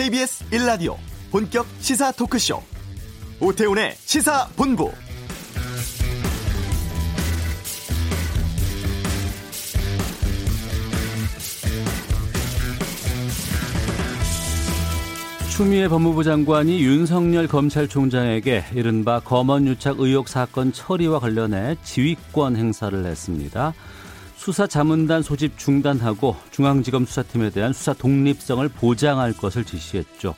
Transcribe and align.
KBS 0.00 0.44
1라디오 0.46 0.96
본격 1.30 1.66
시사 1.80 2.10
토크쇼 2.12 2.62
오태훈의 3.38 3.92
시사본부 3.96 4.90
추미애 15.50 15.86
법무부 15.88 16.24
장관이 16.24 16.82
윤석열 16.82 17.46
검찰총장에게 17.46 18.64
이른바 18.72 19.20
검언유착 19.20 20.00
의혹 20.00 20.30
사건 20.30 20.72
처리와 20.72 21.18
관련해 21.18 21.76
지휘권 21.84 22.56
행사를 22.56 23.04
했습니다. 23.04 23.74
수사 24.40 24.66
자문단 24.66 25.22
소집 25.22 25.58
중단하고 25.58 26.34
중앙지검 26.50 27.04
수사팀에 27.04 27.50
대한 27.50 27.74
수사 27.74 27.92
독립성을 27.92 28.66
보장할 28.70 29.34
것을 29.34 29.64
지시했죠. 29.64 30.34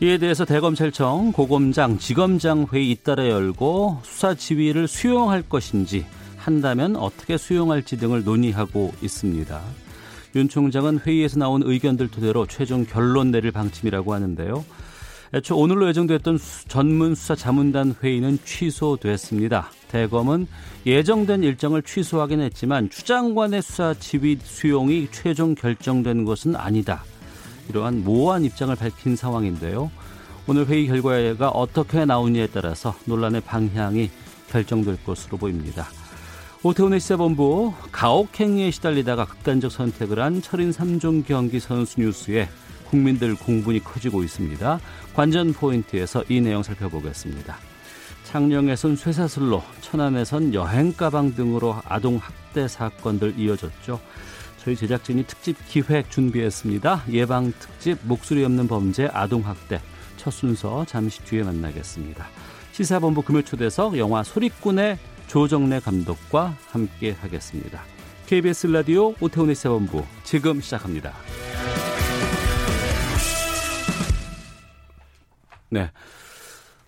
이에 0.00 0.18
대해서 0.18 0.44
대검찰청 0.44 1.32
고검장 1.32 1.98
지검장 1.98 2.68
회의 2.72 2.92
잇따라 2.92 3.28
열고 3.28 4.02
수사 4.04 4.34
지휘를 4.36 4.86
수용할 4.86 5.42
것인지 5.42 6.06
한다면 6.36 6.94
어떻게 6.94 7.36
수용할지 7.36 7.98
등을 7.98 8.22
논의하고 8.22 8.92
있습니다. 9.02 9.60
윤 10.36 10.48
총장은 10.48 11.00
회의에서 11.00 11.40
나온 11.40 11.64
의견들 11.64 12.12
토대로 12.12 12.46
최종 12.46 12.86
결론 12.86 13.32
내릴 13.32 13.50
방침이라고 13.50 14.14
하는데요. 14.14 14.64
애초 15.34 15.56
오늘로 15.56 15.88
예정됐던 15.88 16.38
전문 16.68 17.16
수사 17.16 17.34
자문단 17.34 17.96
회의는 18.00 18.38
취소됐습니다. 18.44 19.68
대검은 19.88 20.46
예정된 20.86 21.42
일정을 21.42 21.82
취소하긴 21.82 22.40
했지만 22.40 22.88
추 22.88 23.04
장관의 23.04 23.60
수사 23.62 23.94
지휘 23.94 24.38
수용이 24.40 25.08
최종 25.10 25.56
결정된 25.56 26.24
것은 26.24 26.54
아니다. 26.54 27.02
이러한 27.68 28.04
모호한 28.04 28.44
입장을 28.44 28.76
밝힌 28.76 29.16
상황인데요. 29.16 29.90
오늘 30.46 30.68
회의 30.68 30.86
결과가 30.86 31.48
어떻게 31.48 32.04
나오느냐에 32.04 32.46
따라서 32.46 32.94
논란의 33.04 33.40
방향이 33.40 34.10
결정될 34.50 35.02
것으로 35.04 35.36
보입니다. 35.36 35.88
오태훈의 36.62 37.00
시사본부 37.00 37.74
가혹행위에 37.90 38.70
시달리다가 38.70 39.24
극단적 39.24 39.72
선택을 39.72 40.20
한 40.20 40.40
철인 40.40 40.70
3종 40.70 41.26
경기 41.26 41.58
선수 41.58 42.00
뉴스에 42.00 42.48
국민들 42.94 43.34
공분이 43.34 43.82
커지고 43.82 44.22
있습니다. 44.22 44.78
관전 45.14 45.52
포인트에서 45.54 46.22
이 46.28 46.40
내용 46.40 46.62
살펴보겠습니다. 46.62 47.56
창녕에선 48.22 48.94
쇠사슬로, 48.94 49.64
천안에선 49.80 50.54
여행 50.54 50.92
가방 50.92 51.34
등으로 51.34 51.76
아동 51.86 52.18
학대 52.18 52.68
사건들 52.68 53.34
이어졌죠. 53.36 54.00
저희 54.58 54.76
제작진이 54.76 55.24
특집 55.26 55.56
기획 55.68 56.08
준비했습니다. 56.08 57.06
예방 57.10 57.52
특집 57.58 57.98
목소리 58.04 58.44
없는 58.44 58.68
범죄 58.68 59.08
아동 59.12 59.44
학대 59.44 59.80
첫 60.16 60.30
순서 60.30 60.84
잠시 60.86 61.20
뒤에 61.24 61.42
만나겠습니다. 61.42 62.28
시사본부 62.70 63.22
금요초대석 63.22 63.98
영화 63.98 64.22
소리꾼의 64.22 64.98
조정래 65.26 65.80
감독과 65.80 66.56
함께 66.70 67.16
하겠습니다. 67.20 67.82
KBS 68.26 68.68
라디오 68.68 69.14
오태훈의 69.20 69.56
세본부 69.56 70.04
지금 70.22 70.60
시작합니다. 70.60 71.12
네. 75.74 75.90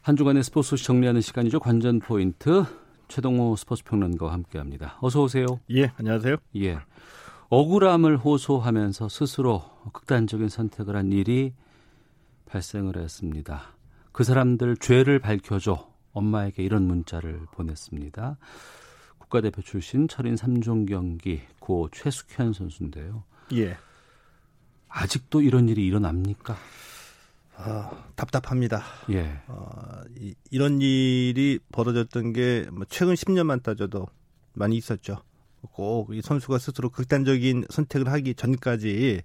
한 0.02 0.14
주간의 0.14 0.44
스포츠 0.44 0.70
소식 0.70 0.84
정리하는 0.86 1.20
시간이죠. 1.20 1.58
관전 1.58 1.98
포인트 1.98 2.64
최동호 3.08 3.56
스포츠 3.56 3.82
평론가와 3.82 4.32
함께합니다. 4.32 4.96
어서 5.00 5.24
오세요. 5.24 5.44
예, 5.72 5.90
안녕하세요. 5.96 6.36
예. 6.58 6.78
억울함을 7.48 8.16
호소하면서 8.18 9.08
스스로 9.08 9.64
극단적인 9.92 10.48
선택을 10.48 10.94
한 10.94 11.10
일이 11.10 11.52
발생을 12.48 12.96
했습니다. 12.96 13.74
그 14.12 14.22
사람들 14.22 14.76
죄를 14.76 15.18
밝혀줘. 15.18 15.90
엄마에게 16.12 16.62
이런 16.62 16.86
문자를 16.86 17.40
보냈습니다. 17.50 18.38
국가대표 19.18 19.62
출신 19.62 20.06
철인 20.06 20.36
3종 20.36 20.88
경기 20.88 21.40
고 21.58 21.88
최숙현 21.90 22.52
선수인데요. 22.52 23.24
예. 23.54 23.76
아직도 24.88 25.40
이런 25.42 25.68
일이 25.68 25.84
일어납니까? 25.88 26.56
어, 27.58 27.90
답답합니다. 28.16 28.82
예. 29.10 29.40
어, 29.46 30.02
이, 30.18 30.34
이런 30.50 30.80
일이 30.80 31.58
벌어졌던 31.72 32.32
게 32.32 32.66
뭐 32.72 32.84
최근 32.88 33.14
10년만 33.14 33.62
따져도 33.62 34.06
많이 34.54 34.76
있었죠. 34.76 35.22
꼭 35.72 36.10
이 36.12 36.22
선수가 36.22 36.58
스스로 36.58 36.90
극단적인 36.90 37.66
선택을 37.70 38.08
하기 38.12 38.34
전까지 38.34 39.22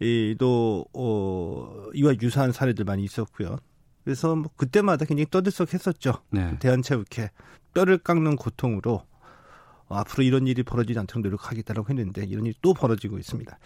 이도 0.00 0.84
어, 0.92 1.86
이와 1.94 2.14
유사한 2.20 2.52
사례들 2.52 2.84
많이 2.84 3.02
있었고요. 3.04 3.56
그래서 4.04 4.36
뭐 4.36 4.50
그때마다 4.56 5.04
굉장히 5.06 5.26
떠들썩했었죠. 5.30 6.12
네. 6.30 6.58
대한체육회 6.58 7.30
뼈를 7.72 7.98
깎는 7.98 8.36
고통으로 8.36 9.02
어, 9.88 9.96
앞으로 9.96 10.22
이런 10.22 10.46
일이 10.46 10.62
벌어지지 10.62 10.98
않도록 10.98 11.22
노력하겠다라고 11.24 11.88
했는데 11.88 12.24
이런 12.24 12.44
일이 12.46 12.54
또 12.60 12.74
벌어지고 12.74 13.18
있습니다. 13.18 13.58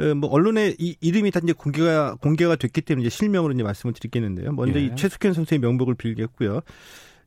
어, 0.00 0.14
뭐 0.14 0.30
언론에 0.30 0.74
이 0.78 0.96
이름이 1.00 1.30
다 1.30 1.40
이제 1.42 1.52
공개가 1.52 2.16
공개가 2.20 2.56
됐기 2.56 2.80
때문에 2.80 3.06
이제 3.06 3.14
실명으로 3.14 3.52
이제 3.52 3.62
말씀을 3.62 3.92
드리겠는데요. 3.92 4.52
먼저 4.52 4.80
예. 4.80 4.84
이 4.84 4.90
최숙현 4.96 5.32
선수의 5.34 5.60
명복을 5.60 5.94
빌겠고요. 5.94 6.62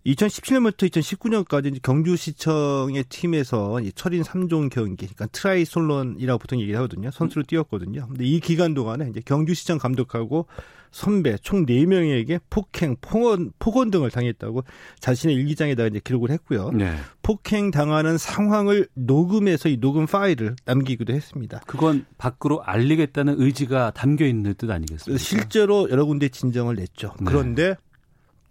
2017년부터 0.06 0.90
2019년까지 0.90 1.82
경주시청의 1.82 3.06
팀에서 3.06 3.80
철인 3.96 4.22
3종 4.22 4.70
경기, 4.70 5.08
그러니까 5.08 5.28
트라이애슬론이라고 5.28 6.40
보통 6.40 6.60
얘기를 6.60 6.78
하거든요. 6.80 7.10
선수로 7.12 7.44
뛰었거든요. 7.44 8.08
근데 8.08 8.26
이 8.26 8.40
기간 8.40 8.74
동안에 8.74 9.08
이제 9.10 9.22
경주시청 9.24 9.78
감독하고 9.78 10.48
선배 10.92 11.38
총 11.38 11.66
4명에게 11.66 12.40
폭행, 12.52 12.96
폭언, 13.02 13.52
폭언 13.58 13.90
등을 13.90 14.12
당했다고 14.12 14.64
자신의 15.00 15.36
일기장에다가 15.38 15.88
이제 15.88 16.00
기록을 16.04 16.30
했고요. 16.30 16.70
네. 16.72 16.96
폭행 17.24 17.72
당하는 17.72 18.20
상황을 18.20 18.88
녹음해서 18.94 19.70
이 19.70 19.78
녹음 19.78 20.06
파일을 20.06 20.56
남기기도 20.66 21.14
했습니다. 21.14 21.62
그건 21.66 22.06
밖으로 22.20 22.62
알리겠다는 22.62 23.42
의지가 23.42 23.92
담겨 23.96 24.28
있는 24.28 24.54
뜻 24.54 24.70
아니겠습니까? 24.70 25.18
실제로 25.18 25.90
여러 25.90 26.06
군데 26.06 26.30
진정을 26.30 26.76
냈죠. 26.76 27.16
네. 27.20 27.26
그런데 27.26 27.76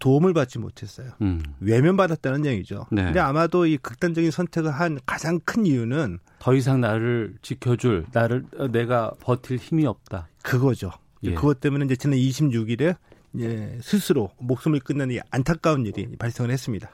도움을 0.03 0.33
받지 0.33 0.59
못했어요. 0.59 1.11
음. 1.21 1.41
외면받았다는 1.61 2.45
얘기죠. 2.45 2.87
네. 2.91 3.05
근데 3.05 3.21
아마도 3.21 3.65
이 3.65 3.77
극단적인 3.77 4.31
선택을 4.31 4.69
한 4.69 4.99
가장 5.05 5.39
큰 5.45 5.65
이유는 5.65 6.19
더 6.39 6.53
이상 6.53 6.81
나를 6.81 7.35
지켜줄 7.41 8.07
나를 8.11 8.43
어, 8.57 8.67
내가 8.67 9.13
버틸 9.21 9.55
힘이 9.55 9.85
없다. 9.85 10.27
그거죠. 10.41 10.91
예. 11.23 11.33
그것 11.33 11.61
때문에 11.61 11.85
이제 11.85 11.95
지난 11.95 12.19
26일에 12.19 12.97
예, 13.39 13.79
스스로 13.81 14.31
목숨을 14.39 14.81
끊는 14.81 15.09
이 15.09 15.19
안타까운 15.31 15.85
일이 15.85 16.17
발생을 16.17 16.51
했습니다. 16.51 16.89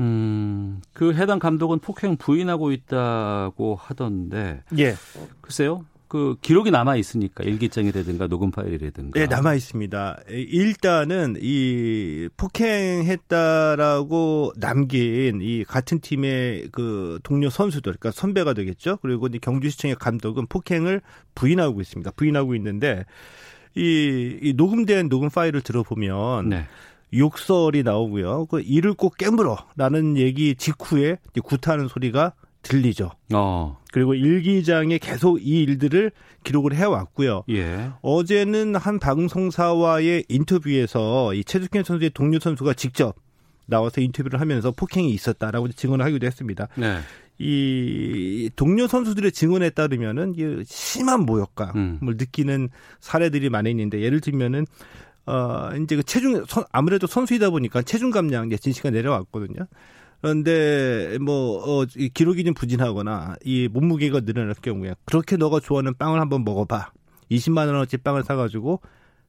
음, 0.00 0.82
그 0.92 1.14
해당 1.14 1.38
감독은 1.38 1.78
폭행 1.78 2.16
부인하고 2.16 2.72
있다고 2.72 3.76
하던데. 3.76 4.64
예. 4.78 4.96
글쎄요. 5.40 5.84
그 6.08 6.36
기록이 6.40 6.70
남아 6.70 6.96
있으니까 6.96 7.44
일기장이라든가 7.44 8.26
녹음 8.26 8.50
파일이라든가. 8.50 9.20
네, 9.20 9.26
남아 9.26 9.54
있습니다. 9.54 10.20
일단은 10.28 11.36
이 11.40 12.28
폭행했다라고 12.36 13.74
남긴 14.56 15.40
이 15.42 15.64
같은 15.64 16.00
팀의 16.00 16.68
그 16.72 17.18
동료 17.22 17.50
선수들, 17.50 17.92
그러니까 17.98 18.10
선배가 18.10 18.54
되겠죠. 18.54 18.96
그리고 19.02 19.26
이제 19.26 19.38
경주시청의 19.38 19.96
감독은 19.96 20.46
폭행을 20.46 21.02
부인하고 21.34 21.80
있습니다. 21.80 22.10
부인하고 22.12 22.54
있는데 22.54 23.04
이, 23.74 24.38
이 24.42 24.54
녹음된 24.54 25.08
녹음 25.08 25.28
파일을 25.28 25.60
들어보면 25.60 26.48
네. 26.48 26.64
욕설이 27.14 27.82
나오고요. 27.82 28.46
그 28.46 28.60
이를 28.60 28.94
꼭 28.94 29.16
깨물어라는 29.16 30.16
얘기 30.16 30.54
직후에 30.54 31.18
구타하는 31.42 31.88
소리가 31.88 32.34
들리죠. 32.62 33.10
어. 33.34 33.78
그리고 33.92 34.14
일기장에 34.14 34.98
계속 34.98 35.40
이 35.40 35.62
일들을 35.62 36.12
기록을 36.44 36.74
해왔고요. 36.74 37.44
예. 37.50 37.90
어제는 38.02 38.76
한 38.76 38.98
방송사와의 38.98 40.24
인터뷰에서 40.28 41.34
이 41.34 41.44
최숙현 41.44 41.84
선수의 41.84 42.10
동료 42.10 42.38
선수가 42.38 42.74
직접 42.74 43.16
나와서 43.66 44.00
인터뷰를 44.00 44.40
하면서 44.40 44.70
폭행이 44.70 45.10
있었다라고 45.10 45.68
증언을 45.68 46.04
하기도 46.04 46.26
했습니다. 46.26 46.68
네. 46.76 46.98
이 47.38 48.50
동료 48.56 48.88
선수들의 48.88 49.30
증언에 49.30 49.70
따르면은 49.70 50.34
심한 50.66 51.20
모욕감을 51.20 51.76
음. 51.76 52.00
느끼는 52.02 52.68
사례들이 53.00 53.48
많이 53.48 53.70
있는데 53.70 54.00
예를 54.00 54.20
들면은 54.20 54.66
어 55.26 55.70
이제 55.80 55.94
그 55.94 56.02
체중 56.02 56.44
아무래도 56.72 57.06
선수이다 57.06 57.50
보니까 57.50 57.82
체중 57.82 58.10
감량 58.10 58.46
이제 58.48 58.56
진시가 58.56 58.90
내려왔거든요. 58.90 59.66
그런데 60.20 61.18
뭐 61.20 61.80
어, 61.80 61.84
기록이 62.14 62.44
좀 62.44 62.54
부진하거나 62.54 63.36
이 63.44 63.68
몸무게가 63.68 64.20
늘어날 64.20 64.54
경우에 64.54 64.94
그렇게 65.04 65.36
너가 65.36 65.60
좋아하는 65.60 65.94
빵을 65.96 66.20
한번 66.20 66.44
먹어봐. 66.44 66.92
20만 67.30 67.66
원어치 67.66 67.98
빵을 67.98 68.24
사가지고 68.24 68.80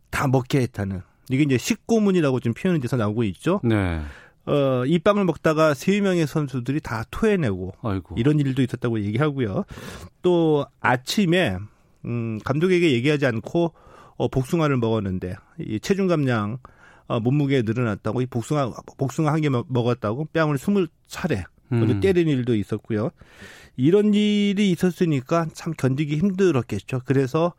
다 0.09 0.27
먹게 0.27 0.62
했다는 0.62 1.01
이게 1.30 1.44
이제 1.44 1.57
식고문이라고 1.57 2.39
좀 2.39 2.53
표현이 2.53 2.80
돼서 2.80 2.97
나오고 2.97 3.24
있죠. 3.25 3.59
네. 3.63 4.01
어, 4.45 4.83
이 4.86 4.97
빵을 4.97 5.25
먹다가 5.25 5.75
세 5.75 6.01
명의 6.01 6.25
선수들이 6.25 6.80
다 6.80 7.03
토해내고 7.12 7.74
아이고. 7.83 8.15
이런 8.18 8.39
일도 8.39 8.63
있었다고 8.63 9.01
얘기하고요. 9.01 9.65
또 10.24 10.65
아침에 10.80 11.57
음, 12.06 12.39
감독에게 12.44 12.91
얘기하지 12.94 13.27
않고 13.27 13.74
어, 14.18 14.27
복숭아를 14.27 14.77
먹었는데 14.77 15.36
이 15.59 15.80
체중 15.80 16.07
감량 16.07 16.57
어, 17.10 17.20
몸무게 17.20 17.64
늘어났다고 17.64 18.22
이 18.22 18.28
복숭아 18.28 18.72
복숭아 18.98 19.34
한 19.34 19.42
개 19.42 19.50
먹었다고 19.50 20.26
뺨을 20.32 20.58
스물 20.60 20.88
차례 21.08 21.44
음. 21.72 22.00
때린 22.00 22.28
일도 22.28 22.56
있었고요. 22.56 23.10
이런 23.76 24.14
일이 24.14 24.72
있었으니까 24.72 25.48
참 25.54 25.74
견디기 25.74 26.18
힘들었겠죠. 26.18 27.02
그래서 27.06 27.54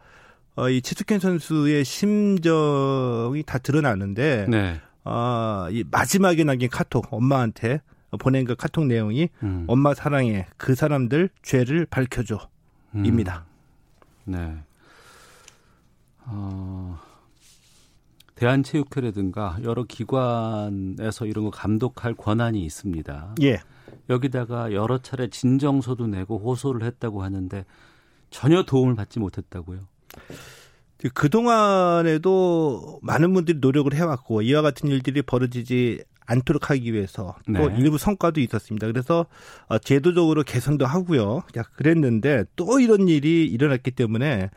어, 0.55 0.69
이 0.69 0.81
치스켄 0.81 1.19
선수의 1.19 1.85
심정이 1.85 3.43
다 3.45 3.59
드러나는데 3.59 4.47
네. 4.49 4.81
어, 5.05 5.67
이 5.71 5.83
마지막에 5.91 6.45
남긴 6.45 6.69
카톡 6.71 7.13
엄마한테 7.13 7.81
보낸 8.21 8.45
그 8.45 8.55
카톡 8.55 8.87
내용이 8.87 9.31
음. 9.43 9.65
엄마 9.67 9.95
사랑해 9.95 10.47
그 10.59 10.75
사람들 10.77 11.31
죄를 11.43 11.87
밝혀줘입니다. 11.87 13.47
음. 14.29 14.33
네. 14.33 14.55
어, 16.27 17.01
대한체육회라든가 18.41 19.59
여러 19.65 19.85
기관에서 19.85 21.27
이런 21.27 21.45
거 21.45 21.51
감독할 21.51 22.15
권한이 22.15 22.65
있습니다. 22.65 23.35
예. 23.43 23.61
여기다가 24.09 24.73
여러 24.73 24.99
차례 24.99 25.29
진정서도 25.29 26.07
내고 26.07 26.39
호소를 26.39 26.83
했다고 26.85 27.23
하는데 27.23 27.67
전혀 28.31 28.63
도움을 28.63 28.95
받지 28.95 29.19
못했다고요. 29.19 29.81
그동안에도 31.15 32.99
많은 33.03 33.33
분들이 33.35 33.59
노력을 33.61 33.93
해왔고 33.93 34.43
이와 34.43 34.63
같은 34.63 34.89
일들이 34.89 35.21
벌어지지 35.23 36.03
않도록 36.25 36.71
하기 36.71 36.93
위해서 36.95 37.37
또 37.47 37.69
네. 37.69 37.77
일부 37.79 37.99
성과도 37.99 38.41
있었습니다. 38.41 38.87
그래서 38.87 39.27
어, 39.69 39.79
제도적으로 39.79 40.45
개선도 40.45 40.87
하고요. 40.87 41.43
그랬는데 41.75 42.45
또 42.57 42.81
이런 42.81 43.09
일이 43.09 43.47
일어났기 43.47 43.91
때문에 43.91 44.51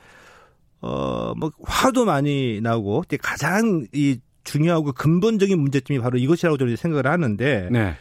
어 0.83 1.33
뭐 1.38 1.51
화도 1.63 2.06
많이 2.06 2.62
나고 2.62 3.03
가장 3.21 3.88
이 3.94 4.19
중요하고 4.44 4.91
근본적인 4.91 5.57
문제점이 5.57 6.00
바로 6.00 6.18
이것이라고 6.18 6.57
저는 6.57 6.75
생각을 6.75 7.07
하는데 7.07 7.69
네. 7.71 7.95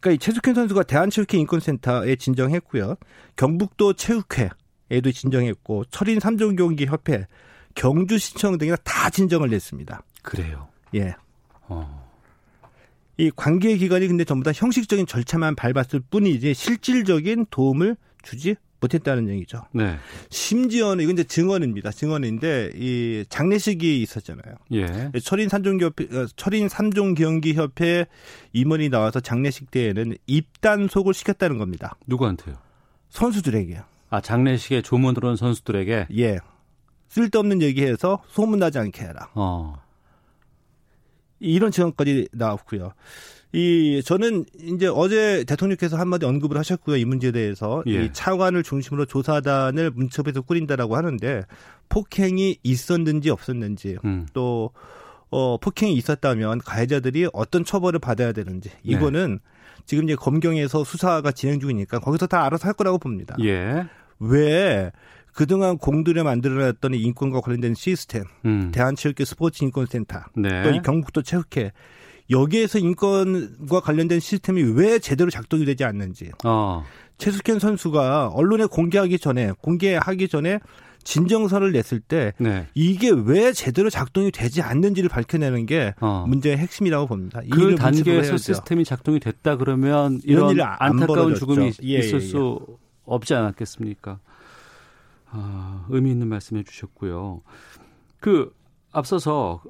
그러니까 0.00 0.10
이 0.12 0.18
최숙현 0.18 0.54
선수가 0.54 0.84
대한체육회 0.84 1.38
인권센터에 1.38 2.16
진정했고요. 2.16 2.94
경북도 3.36 3.94
체육회에도 3.94 5.12
진정했고 5.12 5.86
철인 5.86 6.18
3종 6.20 6.56
경기 6.56 6.86
협회, 6.86 7.26
경주시청 7.74 8.58
등이나 8.58 8.76
다 8.84 9.10
진정을 9.10 9.50
냈습니다. 9.50 10.02
그래요. 10.22 10.68
예. 10.94 11.14
어. 11.62 12.08
이 13.16 13.32
관계 13.34 13.76
기관이 13.76 14.06
근데 14.06 14.24
전부 14.24 14.44
다 14.44 14.52
형식적인 14.54 15.06
절차만 15.06 15.56
밟았을 15.56 16.00
뿐이지 16.08 16.54
실질적인 16.54 17.46
도움을 17.50 17.96
주지 18.22 18.54
못했다는 18.80 19.28
얘기죠. 19.30 19.62
네. 19.72 19.96
심지어는 20.30 21.02
이건 21.02 21.14
이제 21.14 21.24
증언입니다. 21.24 21.90
증언인데 21.90 22.72
이 22.74 23.24
장례식이 23.28 24.02
있었잖아요. 24.02 24.54
예. 24.72 25.10
철인 25.22 25.48
삼종 25.48 25.80
협회 25.80 26.04
어, 26.04 26.26
철인 26.36 26.68
삼종 26.68 27.14
경기 27.14 27.54
협회 27.54 28.06
임원이 28.52 28.88
나와서 28.88 29.20
장례식 29.20 29.70
때에는 29.70 30.16
입단속을 30.26 31.14
시켰다는 31.14 31.58
겁니다. 31.58 31.96
누구한테요? 32.06 32.56
선수들에게요. 33.10 33.82
아 34.10 34.20
장례식에 34.20 34.82
조문 34.82 35.14
들어온 35.14 35.36
선수들에게 35.36 36.08
예. 36.16 36.38
쓸데없는 37.08 37.62
얘기해서 37.62 38.22
소문나지 38.28 38.78
않게 38.78 39.02
해라. 39.04 39.30
어. 39.34 39.82
이런 41.40 41.70
증언까지 41.70 42.28
나왔고요. 42.32 42.92
이 43.52 44.02
저는 44.04 44.44
이제 44.60 44.86
어제 44.86 45.44
대통령께서 45.44 45.96
한마디 45.96 46.26
언급을 46.26 46.58
하셨고요. 46.58 46.96
이 46.96 47.04
문제에 47.04 47.32
대해서 47.32 47.82
예. 47.86 48.04
이 48.04 48.12
차관을 48.12 48.62
중심으로 48.62 49.06
조사단을 49.06 49.90
문첩에서 49.92 50.42
꾸린다라고 50.42 50.96
하는데 50.96 51.44
폭행이 51.88 52.58
있었는지 52.62 53.30
없었는지 53.30 53.96
음. 54.04 54.26
또 54.34 54.70
어, 55.30 55.56
폭행이 55.58 55.94
있었다면 55.94 56.58
가해자들이 56.58 57.28
어떤 57.32 57.64
처벌을 57.64 57.98
받아야 57.98 58.32
되는지 58.32 58.68
네. 58.68 58.76
이거는 58.84 59.40
네. 59.42 59.82
지금 59.86 60.04
이제 60.04 60.14
검경에서 60.14 60.84
수사가 60.84 61.32
진행 61.32 61.60
중이니까 61.60 62.00
거기서 62.00 62.26
다 62.26 62.44
알아서 62.44 62.66
할 62.66 62.74
거라고 62.74 62.98
봅니다. 62.98 63.34
예. 63.40 63.86
왜 64.18 64.92
그동안 65.32 65.78
공들여 65.78 66.24
만들어놨던 66.24 66.94
인권과 66.94 67.40
관련된 67.40 67.74
시스템, 67.74 68.24
음. 68.44 68.70
대한체육회 68.72 69.24
스포츠 69.24 69.64
인권센터, 69.64 70.18
네. 70.36 70.62
또이 70.64 70.82
경북도 70.82 71.22
체육회 71.22 71.72
여기에서 72.30 72.78
인권과 72.78 73.80
관련된 73.80 74.20
시스템이 74.20 74.62
왜 74.74 74.98
제대로 74.98 75.30
작동이 75.30 75.64
되지 75.64 75.84
않는지. 75.84 76.30
어. 76.44 76.84
최숙현 77.18 77.58
선수가 77.58 78.28
언론에 78.28 78.66
공개하기 78.66 79.18
전에 79.18 79.52
공개하기 79.60 80.28
전에 80.28 80.60
진정서를 81.02 81.72
냈을 81.72 82.00
때 82.00 82.34
네. 82.38 82.66
이게 82.74 83.10
왜 83.10 83.52
제대로 83.52 83.88
작동이 83.88 84.30
되지 84.30 84.60
않는지를 84.60 85.08
밝혀내는 85.08 85.66
게 85.66 85.94
어. 86.00 86.26
문제의 86.28 86.58
핵심이라고 86.58 87.06
봅니다. 87.06 87.40
그 87.50 87.74
단계에서 87.76 88.36
시스템이 88.36 88.84
작동이 88.84 89.18
됐다 89.18 89.56
그러면 89.56 90.20
이런, 90.24 90.50
이런 90.50 90.68
안타까운 90.78 91.34
죽음이 91.34 91.72
예, 91.82 91.98
있을 91.98 92.20
예, 92.20 92.24
예. 92.24 92.26
수 92.26 92.58
없지 93.04 93.34
않았겠습니까? 93.34 94.18
아, 95.30 95.86
의미 95.88 96.10
있는 96.10 96.28
말씀해 96.28 96.62
주셨고요. 96.64 97.40
그 98.20 98.54
앞서서 98.92 99.62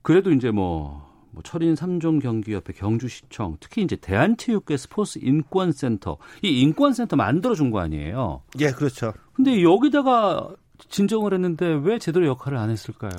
그래도 0.00 0.30
이제 0.32 0.50
뭐 0.50 1.11
뭐 1.32 1.42
철인 1.42 1.74
3종 1.74 2.20
경기협회 2.22 2.72
경주시청 2.74 3.56
특히 3.60 3.82
이제 3.82 3.96
대한체육회 3.96 4.76
스포츠 4.76 5.18
인권센터 5.22 6.18
이 6.42 6.60
인권센터 6.60 7.16
만들어 7.16 7.54
준 7.54 7.70
거 7.70 7.80
아니에요? 7.80 8.42
예, 8.60 8.70
그렇죠. 8.70 9.12
근데 9.32 9.62
여기다가 9.62 10.50
진정을 10.88 11.32
했는데 11.34 11.66
왜 11.82 11.98
제대로 11.98 12.26
역할을 12.26 12.58
안 12.58 12.68
했을까요? 12.70 13.12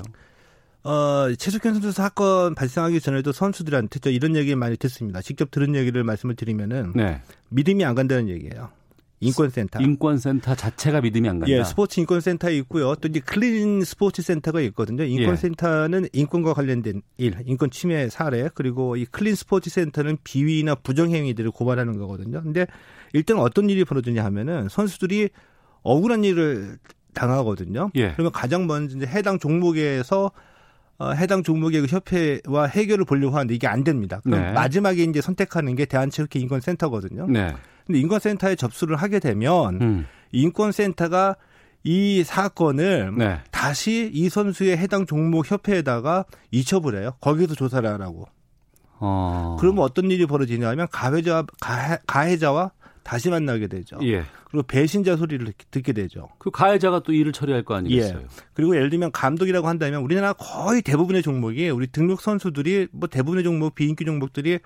어, 0.84 1.34
최숙현 1.38 1.72
선수 1.74 1.92
사건 1.92 2.54
발생하기 2.54 3.00
전에도 3.00 3.32
선수들한테 3.32 3.98
저 4.00 4.10
이런 4.10 4.36
얘기 4.36 4.54
많이 4.54 4.76
듣습니다. 4.76 5.22
직접 5.22 5.50
들은 5.50 5.74
얘기를 5.74 6.04
말씀을 6.04 6.36
드리면은 6.36 6.92
네. 6.94 7.22
믿음이 7.48 7.84
안 7.84 7.94
간다는 7.94 8.28
얘기예요. 8.28 8.70
인권센터. 9.20 9.80
인권센터 9.80 10.54
자체가 10.54 11.00
믿음이 11.00 11.28
안 11.28 11.38
간다. 11.38 11.52
예, 11.52 11.64
스포츠 11.64 12.00
인권센터에 12.00 12.56
있고요. 12.58 12.94
또 12.96 13.08
이제 13.08 13.20
클린 13.20 13.82
스포츠 13.84 14.22
센터가 14.22 14.60
있거든요. 14.62 15.04
인권센터는 15.04 16.04
예. 16.04 16.08
인권과 16.12 16.54
관련된 16.54 17.02
일, 17.16 17.36
인권 17.46 17.70
침해 17.70 18.08
사례, 18.10 18.48
그리고 18.54 18.96
이 18.96 19.04
클린 19.06 19.34
스포츠 19.34 19.70
센터는 19.70 20.18
비위나 20.24 20.74
부정 20.76 21.10
행위들을 21.10 21.50
고발하는 21.50 21.98
거거든요. 21.98 22.42
근데 22.42 22.66
일단 23.12 23.38
어떤 23.38 23.70
일이 23.70 23.84
벌어지냐 23.84 24.24
하면은 24.24 24.68
선수들이 24.68 25.30
억울한 25.82 26.24
일을 26.24 26.78
당하거든요. 27.14 27.90
예. 27.94 28.12
그러면 28.12 28.32
가장 28.32 28.66
먼저 28.66 28.96
이제 28.96 29.06
해당 29.06 29.38
종목에서 29.38 30.32
어, 30.98 31.10
해당 31.10 31.42
종목의 31.42 31.80
그 31.82 31.86
협회와 31.88 32.66
해결을 32.66 33.04
보려고 33.04 33.36
하는데 33.36 33.54
이게 33.54 33.66
안 33.66 33.82
됩니다. 33.84 34.20
그럼 34.22 34.40
네. 34.40 34.52
마지막에 34.52 35.02
이제 35.02 35.20
선택하는 35.20 35.74
게 35.74 35.86
대한체육회 35.86 36.38
인권센터거든요. 36.38 37.26
네. 37.28 37.54
근데 37.86 38.00
인권센터에 38.00 38.56
접수를 38.56 38.96
하게 38.96 39.18
되면 39.18 39.80
음. 39.80 40.06
인권센터가 40.32 41.36
이 41.84 42.24
사건을 42.24 43.14
네. 43.16 43.40
다시 43.50 44.10
이 44.12 44.28
선수의 44.30 44.78
해당 44.78 45.04
종목 45.04 45.50
협회에다가 45.50 46.24
이첩을 46.50 46.98
해요. 46.98 47.12
거기서 47.20 47.54
조사를 47.54 47.88
하라고. 47.88 48.26
어. 49.00 49.56
그러면 49.60 49.84
어떤 49.84 50.10
일이 50.10 50.24
벌어지냐면 50.26 50.86
가해자 50.90 51.44
가해, 51.60 51.98
가해자와 52.06 52.72
다시 53.02 53.28
만나게 53.28 53.66
되죠. 53.66 53.98
예. 54.02 54.24
그리고 54.46 54.66
배신자 54.66 55.16
소리를 55.16 55.52
듣게 55.70 55.92
되죠. 55.92 56.30
그 56.38 56.50
가해자가 56.50 57.00
또 57.00 57.12
일을 57.12 57.32
처리할 57.32 57.64
거 57.64 57.74
아니겠어요? 57.74 58.20
예. 58.20 58.26
그리고 58.54 58.74
예를 58.76 58.88
들면 58.88 59.12
감독이라고 59.12 59.68
한다면 59.68 60.00
우리나라 60.00 60.32
거의 60.32 60.80
대부분의 60.80 61.22
종목이 61.22 61.68
우리 61.68 61.86
등록 61.86 62.22
선수들이 62.22 62.88
뭐 62.92 63.08
대부분의 63.08 63.44
종목 63.44 63.74
비인기 63.74 64.06
종목들이 64.06 64.60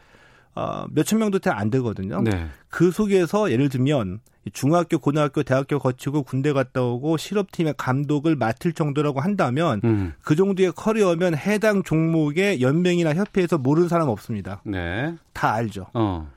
어, 0.54 0.86
몇천 0.90 1.18
명도 1.18 1.38
안 1.46 1.70
되거든요. 1.70 2.20
네. 2.22 2.48
그 2.68 2.90
속에서 2.90 3.50
예를 3.50 3.68
들면 3.68 4.20
중학교, 4.52 4.98
고등학교, 4.98 5.42
대학교 5.42 5.78
거치고 5.78 6.22
군대 6.22 6.52
갔다 6.52 6.82
오고 6.82 7.16
실업팀의 7.16 7.74
감독을 7.76 8.36
맡을 8.36 8.72
정도라고 8.72 9.20
한다면 9.20 9.80
음. 9.84 10.14
그 10.22 10.36
정도의 10.36 10.72
커리어면 10.72 11.36
해당 11.36 11.82
종목의 11.82 12.60
연맹이나 12.60 13.14
협회에서 13.14 13.58
모르는 13.58 13.88
사람 13.88 14.08
없습니다. 14.08 14.62
네. 14.64 15.14
다 15.32 15.52
알죠. 15.52 15.86
어. 15.94 16.30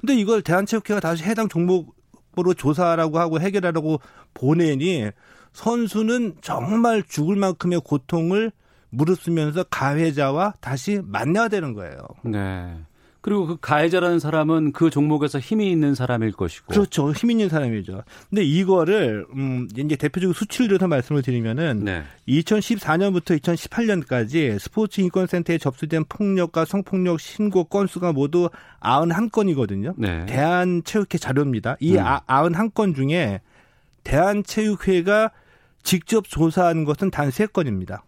근데 0.00 0.14
이걸 0.14 0.42
대한체육회가 0.42 1.00
다시 1.00 1.24
해당 1.24 1.48
종목으로 1.48 2.54
조사하라고 2.56 3.18
하고 3.18 3.40
해결하라고 3.40 4.00
보내니 4.32 5.10
선수는 5.52 6.36
정말 6.40 7.02
죽을 7.02 7.36
만큼의 7.36 7.80
고통을 7.84 8.52
무릅쓰면서 8.90 9.64
가해자와 9.64 10.54
다시 10.60 11.00
만나야 11.04 11.48
되는 11.48 11.74
거예요. 11.74 11.98
네. 12.24 12.76
그리고 13.20 13.46
그 13.46 13.56
가해자라는 13.60 14.18
사람은 14.18 14.72
그 14.72 14.88
종목에서 14.88 15.38
힘이 15.38 15.70
있는 15.70 15.94
사람일 15.94 16.32
것이고. 16.32 16.68
그렇죠. 16.68 17.12
힘 17.12 17.30
있는 17.30 17.48
사람이죠. 17.48 18.02
근데 18.30 18.42
이거를, 18.42 19.26
음, 19.34 19.68
이제 19.76 19.96
대표적으로 19.96 20.32
수치를 20.32 20.68
들어서 20.68 20.88
말씀을 20.88 21.22
드리면은 21.22 21.84
네. 21.84 22.02
2014년부터 22.28 23.38
2018년까지 23.38 24.58
스포츠 24.58 25.02
인권센터에 25.02 25.58
접수된 25.58 26.04
폭력과 26.08 26.64
성폭력 26.64 27.20
신고 27.20 27.64
건수가 27.64 28.12
모두 28.12 28.48
91건이거든요. 28.80 29.94
네. 29.98 30.24
대한체육회 30.26 31.18
자료입니다. 31.18 31.76
이 31.80 31.96
음. 31.96 32.04
91건 32.04 32.94
중에 32.94 33.42
대한체육회가 34.04 35.30
직접 35.82 36.26
조사한 36.28 36.84
것은 36.84 37.10
단 37.10 37.28
3건입니다. 37.28 38.00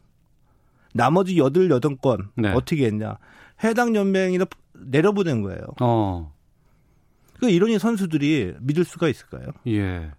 나머지 0.95 1.38
여덟 1.38 1.71
여덟 1.71 1.97
건 1.97 2.31
네. 2.35 2.50
어떻게 2.52 2.87
했냐? 2.87 3.19
해당 3.64 3.95
연맹이나 3.95 4.45
내려보낸 4.75 5.42
거예요. 5.42 5.61
어. 5.81 6.33
그 7.40 7.50
이러니 7.50 7.78
선수들이 7.78 8.54
믿을 8.61 8.85
수가 8.85 9.09
있을까요? 9.09 9.47
예. 9.66 10.11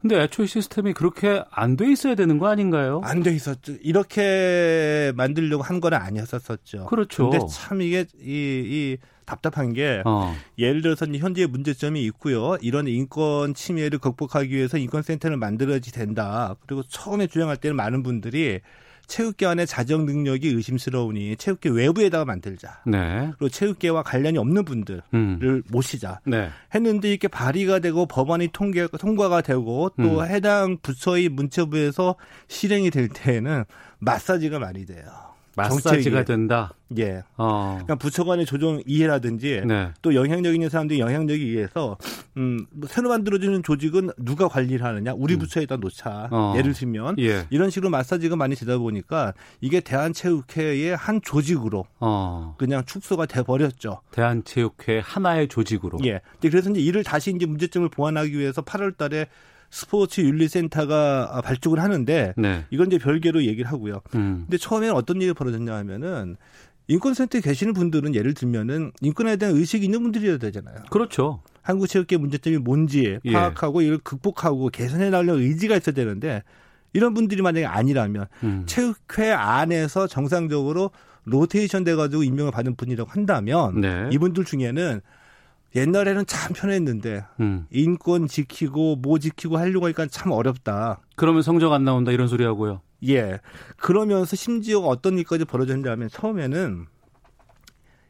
근데 0.00 0.20
애초에 0.22 0.46
시스템이 0.46 0.92
그렇게 0.92 1.42
안 1.50 1.76
돼 1.76 1.90
있어야 1.90 2.14
되는 2.14 2.38
거 2.38 2.48
아닌가요? 2.48 3.00
안 3.02 3.22
돼 3.22 3.32
있었죠. 3.34 3.72
이렇게 3.82 5.12
만들려고 5.16 5.62
한건 5.62 5.94
아니었었죠. 5.94 6.86
그렇죠. 6.86 7.30
근데 7.30 7.44
참 7.50 7.80
이게 7.82 8.04
이, 8.20 8.26
이 8.26 8.96
답답한 9.24 9.72
게 9.72 10.02
어. 10.04 10.32
예를 10.58 10.82
들어서 10.82 11.06
현재의 11.06 11.48
문제점이 11.48 12.04
있고요. 12.04 12.56
이런 12.60 12.86
인권 12.86 13.54
침해를 13.54 13.98
극복하기 13.98 14.54
위해서 14.54 14.78
인권센터를 14.78 15.36
만들어야 15.38 15.80
된다. 15.80 16.54
그리고 16.66 16.82
처음에 16.84 17.26
주장할 17.26 17.56
때는 17.56 17.74
많은 17.74 18.02
분들이 18.04 18.60
체육계 19.06 19.46
안에 19.46 19.66
자정 19.66 20.04
능력이 20.06 20.48
의심스러우니 20.48 21.36
체육계 21.36 21.70
외부에다가 21.70 22.24
만들자. 22.24 22.82
네. 22.86 23.30
그리고 23.38 23.48
체육계와 23.48 24.02
관련이 24.02 24.38
없는 24.38 24.64
분들을 24.64 25.02
음. 25.14 25.62
모시자. 25.70 26.20
네. 26.24 26.50
했는데 26.74 27.10
이렇게 27.10 27.28
발의가 27.28 27.78
되고 27.78 28.06
법안이 28.06 28.48
통계, 28.52 28.86
통과가 28.86 29.42
되고 29.42 29.90
또 29.96 30.20
음. 30.20 30.26
해당 30.26 30.78
부처의 30.82 31.28
문체부에서 31.28 32.16
실행이 32.48 32.90
될 32.90 33.08
때에는 33.08 33.64
마사지가 33.98 34.58
많이 34.58 34.84
돼요. 34.86 35.25
마사지가. 35.56 36.24
된다. 36.24 36.74
예. 36.98 37.22
어. 37.36 37.72
그러니까 37.72 37.96
부처 37.96 38.24
간의 38.24 38.46
조정 38.46 38.80
이해라든지 38.86 39.62
네. 39.66 39.90
또 40.02 40.14
영향력 40.14 40.54
있는 40.54 40.68
사람들이 40.68 41.00
영향력에 41.00 41.42
의해서 41.42 41.96
음, 42.36 42.66
뭐 42.70 42.88
새로 42.88 43.08
만들어지는 43.08 43.62
조직은 43.62 44.10
누가 44.18 44.46
관리를 44.48 44.84
하느냐 44.84 45.12
우리 45.16 45.36
부처에다 45.36 45.78
놓자 45.78 46.28
음. 46.30 46.34
어. 46.36 46.54
예를 46.56 46.74
들면 46.74 47.16
예. 47.18 47.46
이런 47.50 47.70
식으로 47.70 47.90
마사지가 47.90 48.36
많이 48.36 48.54
되다 48.54 48.78
보니까 48.78 49.32
이게 49.60 49.80
대한체육회의 49.80 50.94
한 50.94 51.20
조직으로 51.22 51.86
어. 52.00 52.54
그냥 52.58 52.84
축소가 52.84 53.26
돼 53.26 53.42
버렸죠. 53.42 54.00
대한체육회 54.12 55.00
하나의 55.02 55.48
조직으로. 55.48 55.98
예. 56.04 56.20
그래서 56.40 56.70
이제 56.70 56.80
이를 56.80 57.02
다시 57.02 57.32
이제 57.34 57.46
문제점을 57.46 57.88
보완하기 57.88 58.38
위해서 58.38 58.62
8월달에 58.62 59.26
스포츠 59.70 60.20
윤리센터가 60.20 61.40
발족을 61.44 61.80
하는데 61.80 62.34
네. 62.36 62.64
이건 62.70 62.86
이제 62.88 62.98
별개로 62.98 63.44
얘기를 63.44 63.70
하고요. 63.70 64.00
음. 64.14 64.44
근데 64.46 64.56
처음에는 64.58 64.94
어떤 64.94 65.20
일이 65.20 65.32
벌어졌냐 65.32 65.74
하면은 65.74 66.36
인권센터에 66.88 67.40
계시는 67.40 67.72
분들은 67.72 68.14
예를 68.14 68.34
들면은 68.34 68.92
인권에 69.00 69.36
대한 69.36 69.56
의식이 69.56 69.84
있는 69.84 70.02
분들이어야 70.02 70.38
되잖아요. 70.38 70.76
그렇죠. 70.90 71.42
한국 71.62 71.88
체육계 71.88 72.16
문제점이 72.16 72.58
뭔지 72.58 73.18
예. 73.24 73.32
파악하고 73.32 73.80
이걸 73.82 73.98
극복하고 73.98 74.68
개선해 74.68 75.10
나가려는 75.10 75.42
의지가 75.42 75.76
있어야 75.76 75.94
되는데 75.94 76.44
이런 76.92 77.12
분들이 77.12 77.42
만약에 77.42 77.66
아니라면 77.66 78.26
음. 78.44 78.62
체육회 78.66 79.32
안에서 79.32 80.06
정상적으로 80.06 80.92
로테이션 81.24 81.82
돼가지고 81.82 82.22
임명을 82.22 82.52
받은 82.52 82.76
분이라고 82.76 83.10
한다면 83.10 83.80
네. 83.80 84.08
이분들 84.12 84.44
중에는 84.44 85.00
옛날에는 85.76 86.24
참 86.26 86.54
편했는데 86.54 87.24
음. 87.40 87.66
인권 87.70 88.26
지키고 88.26 88.96
뭐 88.96 89.18
지키고 89.18 89.58
하려고 89.58 89.86
하니까 89.86 90.06
참 90.06 90.32
어렵다. 90.32 91.00
그러면 91.16 91.42
성적 91.42 91.72
안 91.72 91.84
나온다 91.84 92.12
이런 92.12 92.28
소리 92.28 92.44
하고요. 92.44 92.80
예. 93.06 93.40
그러면서 93.76 94.36
심지어 94.36 94.80
어떤 94.80 95.18
일까지 95.18 95.44
벌어졌냐 95.44 95.90
하면 95.92 96.08
처음에는 96.08 96.86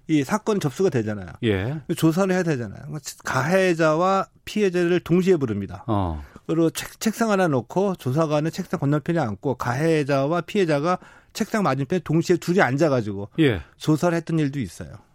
이 0.09 0.23
사건 0.23 0.61
접수가 0.61 0.91
되잖아요. 0.91 1.27
예. 1.43 1.81
조사를 1.97 2.33
해야 2.33 2.45
되잖아요. 2.45 2.83
가해자와 3.25 4.29
피해자를 4.45 5.01
동시에 5.01 5.37
부릅니다. 5.37 5.83
어. 5.89 6.23
그리고 6.47 6.71
책, 6.71 7.01
책상 7.01 7.33
하나 7.33 7.49
놓고 7.49 7.97
조사관은 7.97 8.53
책상 8.53 8.79
건너편에 8.79 9.19
앉고 9.19 9.57
가해자와 9.57 10.43
피해자가 10.43 10.99
책상 11.33 11.65
맞은편에 11.65 12.03
동시에 12.05 12.37
둘이 12.37 12.61
앉아가지고 12.61 13.31
예. 13.41 13.63
조사를 13.77 14.17
했던 14.17 14.39
일도 14.39 14.61
있어요. 14.61 15.06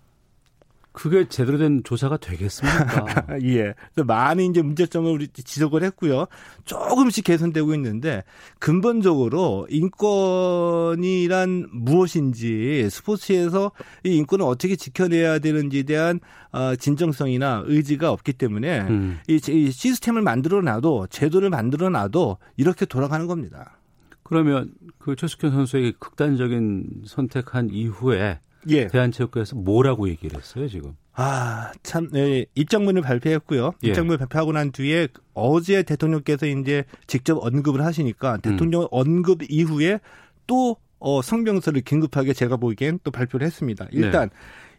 그게 0.93 1.27
제대로 1.29 1.57
된 1.57 1.83
조사가 1.83 2.17
되겠습니까? 2.17 3.37
예. 3.43 3.73
그래서 3.93 4.05
많이 4.05 4.45
이제 4.45 4.61
문제점을 4.61 5.09
우리 5.09 5.29
지적을 5.29 5.83
했고요. 5.83 6.25
조금씩 6.65 7.23
개선되고 7.23 7.73
있는데 7.75 8.23
근본적으로 8.59 9.67
인권이란 9.69 11.69
무엇인지 11.71 12.89
스포츠에서 12.89 13.71
이 14.03 14.17
인권을 14.17 14.45
어떻게 14.45 14.75
지켜내야 14.75 15.39
되는지에 15.39 15.83
대한 15.83 16.19
어, 16.51 16.75
진정성이나 16.75 17.63
의지가 17.65 18.11
없기 18.11 18.33
때문에 18.33 18.81
음. 18.81 19.19
이, 19.29 19.39
이 19.47 19.71
시스템을 19.71 20.21
만들어 20.21 20.61
놔도 20.61 21.07
제도를 21.07 21.49
만들어 21.49 21.89
놔도 21.89 22.37
이렇게 22.57 22.85
돌아가는 22.85 23.27
겁니다. 23.27 23.77
그러면 24.23 24.73
그 24.97 25.15
최숙현 25.15 25.51
선수의 25.51 25.93
극단적인 25.99 27.03
선택한 27.05 27.69
이후에 27.71 28.39
예. 28.67 28.87
대한체육회에서 28.87 29.55
뭐라고 29.55 30.09
얘기를 30.09 30.37
했어요 30.37 30.67
지금? 30.67 30.95
아, 31.13 31.71
참, 31.83 32.09
네, 32.11 32.45
입장문을 32.55 33.01
발표했고요. 33.01 33.73
예. 33.83 33.89
입장문을 33.89 34.17
발표하고 34.17 34.53
난 34.53 34.71
뒤에 34.71 35.07
어제 35.33 35.83
대통령께서 35.83 36.45
이제 36.45 36.85
직접 37.07 37.37
언급을 37.37 37.83
하시니까 37.83 38.37
대통령 38.37 38.87
언급 38.91 39.39
이후에 39.49 39.99
또 40.47 40.77
어, 40.99 41.21
성명서를 41.21 41.81
긴급하게 41.81 42.33
제가 42.33 42.57
보기엔 42.57 42.99
또 43.03 43.11
발표를 43.11 43.45
했습니다. 43.45 43.87
일단 43.91 44.29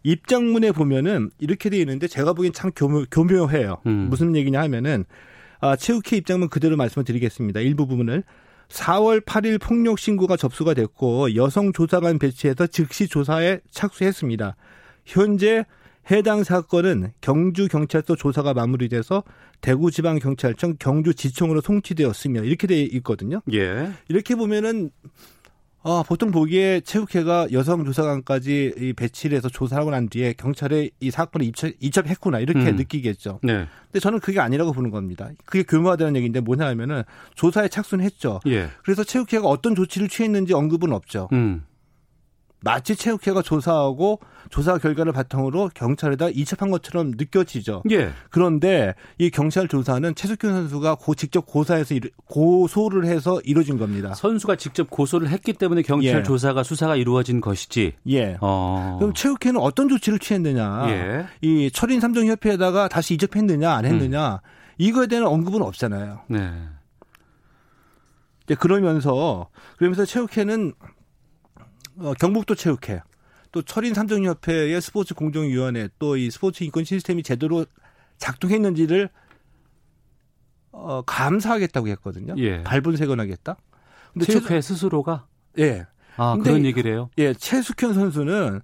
입장문에 0.04 0.72
보면은 0.72 1.30
이렇게 1.38 1.68
돼 1.68 1.78
있는데 1.78 2.06
제가 2.06 2.32
보기엔 2.32 2.52
참 2.52 2.70
교묘, 2.74 3.06
교묘해요. 3.10 3.78
음. 3.86 4.08
무슨 4.08 4.34
얘기냐 4.36 4.60
하면은 4.62 5.04
아, 5.60 5.76
체육회 5.76 6.16
입장문 6.16 6.48
그대로 6.48 6.76
말씀을 6.76 7.04
드리겠습니다. 7.04 7.60
일부 7.60 7.86
부분을 7.86 8.24
4월 8.72 9.20
8일 9.24 9.60
폭력 9.60 9.98
신고가 9.98 10.36
접수가 10.36 10.74
됐고 10.74 11.36
여성 11.36 11.72
조사관 11.72 12.18
배치해서 12.18 12.66
즉시 12.66 13.06
조사에 13.06 13.60
착수했습니다. 13.70 14.56
현재 15.04 15.64
해당 16.10 16.42
사건은 16.42 17.12
경주 17.20 17.68
경찰서 17.68 18.16
조사가 18.16 18.54
마무리돼서 18.54 19.22
대구지방경찰청 19.60 20.76
경주지청으로 20.78 21.60
송치되었으며 21.60 22.42
이렇게 22.42 22.66
돼 22.66 22.80
있거든요. 22.80 23.40
예. 23.52 23.92
이렇게 24.08 24.34
보면은 24.34 24.90
아, 25.84 26.04
보통 26.06 26.30
보기에 26.30 26.80
체육회가 26.80 27.48
여성 27.52 27.84
조사관까지 27.84 28.74
이 28.78 28.92
배치를 28.92 29.36
해서 29.36 29.48
조사하고 29.48 29.90
난 29.90 30.08
뒤에 30.08 30.32
경찰에 30.34 30.90
이 31.00 31.10
사건을 31.10 31.46
입첩, 31.46 31.72
입첩했구나 31.80 32.38
이렇게 32.38 32.70
음. 32.70 32.76
느끼겠죠. 32.76 33.40
네. 33.42 33.66
근데 33.86 34.00
저는 34.00 34.20
그게 34.20 34.38
아니라고 34.40 34.72
보는 34.72 34.90
겁니다. 34.90 35.30
그게 35.44 35.64
교묘하다는 35.64 36.16
얘기인데 36.16 36.40
뭐냐 36.40 36.66
하면은 36.66 37.02
조사에 37.34 37.68
착수는 37.68 38.04
했죠. 38.04 38.40
예. 38.46 38.68
그래서 38.84 39.02
체육회가 39.02 39.46
어떤 39.46 39.74
조치를 39.74 40.08
취했는지 40.08 40.54
언급은 40.54 40.92
없죠. 40.92 41.28
음. 41.32 41.64
마치 42.64 42.94
체육회가 42.96 43.42
조사하고 43.42 44.20
조사 44.50 44.78
결과를 44.78 45.12
바탕으로 45.12 45.70
경찰에다 45.74 46.28
이첩한 46.28 46.70
것처럼 46.70 47.12
느껴지죠. 47.16 47.82
예. 47.90 48.12
그런데 48.30 48.94
이 49.18 49.30
경찰 49.30 49.66
조사는 49.68 50.14
최석균 50.14 50.52
선수가 50.52 50.96
고 50.96 51.14
직접 51.14 51.46
고사해서 51.46 51.94
이루- 51.94 52.10
고소를 52.26 53.04
해서 53.06 53.40
이루어진 53.44 53.78
겁니다. 53.78 54.14
선수가 54.14 54.56
직접 54.56 54.90
고소를 54.90 55.28
했기 55.28 55.52
때문에 55.52 55.82
경찰 55.82 56.18
예. 56.18 56.22
조사가 56.22 56.62
수사가 56.62 56.96
이루어진 56.96 57.40
것이지. 57.40 57.94
예. 58.08 58.36
어. 58.40 58.96
그럼 59.00 59.14
체육회는 59.14 59.60
어떤 59.60 59.88
조치를 59.88 60.18
취했느냐? 60.18 60.88
예. 60.90 61.26
이 61.40 61.70
철인 61.72 62.00
삼정협회에다가 62.00 62.88
다시 62.88 63.14
이첩했느냐 63.14 63.72
안 63.72 63.84
했느냐? 63.84 64.40
이거에 64.78 65.06
대한 65.06 65.26
언급은 65.26 65.62
없잖아요. 65.62 66.20
네. 66.28 66.50
그러면서 68.58 69.48
그러면서 69.78 70.04
체육회는 70.04 70.74
어, 71.98 72.14
경북도 72.14 72.54
체육회 72.54 73.00
또 73.52 73.62
철인 73.62 73.92
삼정협회의 73.94 74.80
스포츠 74.80 75.14
공정위원회 75.14 75.88
또 75.98 76.16
이 76.16 76.30
스포츠 76.30 76.64
인권 76.64 76.84
시스템이 76.84 77.22
제대로 77.22 77.66
작동했는지를 78.18 79.08
어, 80.72 81.02
감사하겠다고 81.02 81.88
했거든요. 81.88 82.34
예. 82.38 82.62
발본색원하겠다. 82.62 83.56
근데 84.12 84.26
최, 84.26 84.32
체육회 84.32 84.60
스스로가 84.60 85.26
예, 85.58 85.86
아 86.16 86.36
그런 86.42 86.62
이- 86.62 86.66
얘기를 86.66 86.90
해요. 86.92 87.10
예, 87.18 87.34
최숙현 87.34 87.92
선수는 87.94 88.60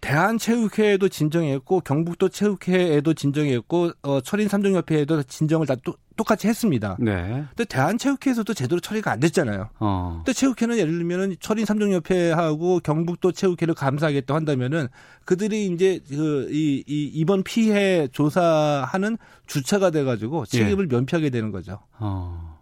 대한체육회에도 0.00 1.08
진정했고 1.08 1.80
경북도 1.80 2.28
체육회에도 2.28 3.14
진정했고 3.14 3.92
어, 4.02 4.20
철인 4.20 4.48
삼정협회에도 4.48 5.22
진정을 5.24 5.66
다 5.66 5.74
또- 5.84 5.94
똑같이 6.16 6.48
했습니다. 6.48 6.96
네. 6.98 7.44
근데 7.50 7.64
대한체육회에서도 7.64 8.52
제대로 8.54 8.80
처리가 8.80 9.12
안 9.12 9.20
됐잖아요. 9.20 9.68
어. 9.78 10.14
근데 10.24 10.32
체육회는 10.32 10.76
예를 10.78 10.92
들면은 10.98 11.36
철인 11.38 11.64
삼정협회하고 11.64 12.80
경북도 12.80 13.32
체육회를 13.32 13.74
감사하겠다고 13.74 14.34
한다면은 14.36 14.88
그들이 15.24 15.66
이제 15.66 16.00
그이 16.08 16.82
이, 16.86 17.10
이번 17.14 17.44
피해 17.44 18.08
조사하는 18.08 19.16
주체가 19.46 19.90
돼가지고 19.90 20.46
책임을 20.46 20.86
면피하게 20.88 21.30
되는 21.30 21.52
거죠. 21.52 21.78
어. 21.98 22.58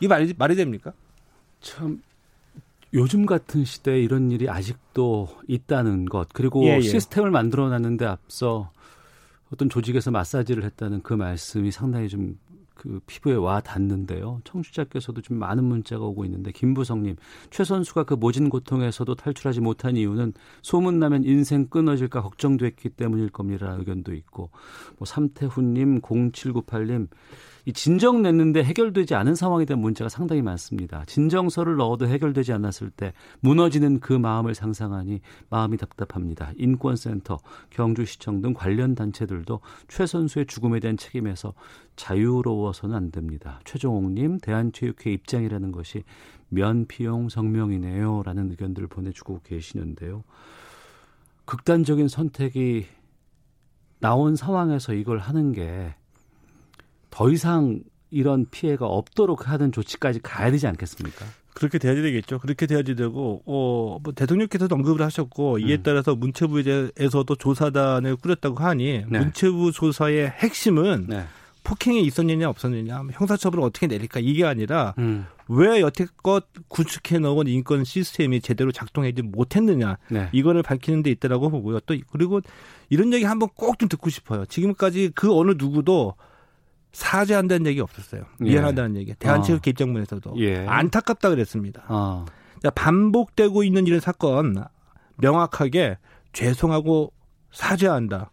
이 0.00 0.08
말이 0.08 0.34
말이 0.36 0.56
됩니까? 0.56 0.92
참 1.60 2.02
요즘 2.94 3.26
같은 3.26 3.64
시대에 3.64 4.00
이런 4.02 4.30
일이 4.30 4.48
아직도 4.48 5.28
있다는 5.48 6.04
것 6.06 6.28
그리고 6.32 6.64
예, 6.64 6.76
예. 6.76 6.80
시스템을 6.80 7.30
만들어 7.30 7.68
놨는데 7.68 8.04
앞서 8.04 8.70
어떤 9.52 9.68
조직에서 9.68 10.10
마사지를 10.10 10.64
했다는 10.64 11.02
그 11.02 11.14
말씀이 11.14 11.70
상당히 11.70 12.08
좀 12.08 12.36
그 12.82 13.00
피부에 13.06 13.34
와 13.34 13.60
닿는데요. 13.60 14.40
청취자께서도 14.42 15.20
좀 15.20 15.38
많은 15.38 15.62
문자가 15.62 16.04
오고 16.04 16.24
있는데 16.24 16.50
김부성님 16.50 17.14
최 17.50 17.62
선수가 17.62 18.02
그 18.02 18.14
모진 18.14 18.48
고통에서도 18.48 19.14
탈출하지 19.14 19.60
못한 19.60 19.96
이유는 19.96 20.32
소문 20.62 20.98
나면 20.98 21.22
인생 21.22 21.68
끊어질까 21.68 22.22
걱정됐기 22.22 22.88
때문일 22.90 23.30
겁니다. 23.30 23.76
의견도 23.78 24.14
있고 24.14 24.50
뭐 24.98 25.06
삼태훈님 25.06 26.00
0798님 26.00 27.06
이 27.64 27.72
진정 27.72 28.22
냈는데 28.22 28.64
해결되지 28.64 29.14
않은 29.14 29.34
상황에 29.34 29.64
대한 29.64 29.80
문제가 29.80 30.08
상당히 30.08 30.42
많습니다. 30.42 31.04
진정서를 31.06 31.76
넣어도 31.76 32.08
해결되지 32.08 32.52
않았을 32.52 32.90
때 32.90 33.12
무너지는 33.40 34.00
그 34.00 34.12
마음을 34.12 34.54
상상하니 34.54 35.20
마음이 35.48 35.76
답답합니다. 35.76 36.52
인권센터, 36.56 37.38
경주시청 37.70 38.42
등 38.42 38.52
관련 38.52 38.94
단체들도 38.94 39.60
최 39.88 40.06
선수의 40.06 40.46
죽음에 40.46 40.80
대한 40.80 40.96
책임에서 40.96 41.54
자유로워서는 41.94 42.96
안 42.96 43.10
됩니다. 43.12 43.60
최종옥님, 43.64 44.38
대한체육회 44.38 45.12
입장이라는 45.12 45.70
것이 45.72 46.02
면피용 46.48 47.28
성명이네요. 47.28 48.22
라는 48.24 48.50
의견들을 48.50 48.88
보내주고 48.88 49.40
계시는데요. 49.44 50.24
극단적인 51.44 52.08
선택이 52.08 52.86
나온 54.00 54.34
상황에서 54.34 54.94
이걸 54.94 55.18
하는 55.18 55.52
게 55.52 55.94
더 57.12 57.30
이상 57.30 57.80
이런 58.10 58.46
피해가 58.50 58.86
없도록 58.86 59.48
하는 59.48 59.70
조치까지 59.70 60.20
가야 60.22 60.50
되지 60.50 60.66
않겠습니까? 60.66 61.24
그렇게 61.54 61.78
돼야지 61.78 62.02
되겠죠. 62.02 62.38
그렇게 62.38 62.66
돼야지 62.66 62.94
되고, 62.96 63.42
어, 63.46 63.98
뭐 64.02 64.12
대통령께서도 64.14 64.74
언급을 64.74 65.04
하셨고, 65.04 65.58
이에 65.58 65.76
음. 65.76 65.82
따라서 65.82 66.14
문체부에서도 66.16 67.34
조사단을 67.36 68.16
꾸렸다고 68.16 68.56
하니, 68.56 69.04
네. 69.06 69.18
문체부 69.18 69.72
조사의 69.72 70.30
핵심은 70.30 71.06
네. 71.08 71.26
폭행이 71.62 72.02
있었느냐 72.02 72.48
없었느냐, 72.48 73.02
형사처벌을 73.12 73.62
어떻게 73.62 73.86
내릴까 73.86 74.20
이게 74.20 74.44
아니라 74.44 74.94
음. 74.98 75.26
왜 75.48 75.80
여태껏 75.80 76.44
구축해 76.68 77.18
놓은 77.18 77.46
인권 77.46 77.84
시스템이 77.84 78.40
제대로 78.40 78.72
작동하지 78.72 79.22
못했느냐 79.22 79.98
네. 80.10 80.28
이거를 80.32 80.62
밝히는 80.62 81.02
데 81.02 81.10
있다라고 81.10 81.50
보고요. 81.50 81.80
또 81.80 81.94
그리고 82.10 82.40
이런 82.88 83.12
얘기 83.12 83.24
한번 83.24 83.48
꼭 83.54 83.78
좀 83.78 83.88
듣고 83.88 84.10
싶어요. 84.10 84.44
지금까지 84.46 85.12
그 85.14 85.32
어느 85.32 85.52
누구도 85.56 86.14
사죄한다는 86.92 87.66
얘기 87.66 87.80
없었어요. 87.80 88.24
예. 88.40 88.44
미안하다는 88.44 88.96
얘기. 88.96 89.14
대한체육회 89.14 89.62
어. 89.66 89.70
입장문에서도 89.70 90.34
예. 90.38 90.66
안타깝다 90.66 91.30
그랬습니다. 91.30 91.82
어. 91.88 92.26
반복되고 92.74 93.64
있는 93.64 93.86
이런 93.86 93.98
사건 94.00 94.64
명확하게 95.16 95.98
죄송하고 96.32 97.12
사죄한다. 97.50 98.30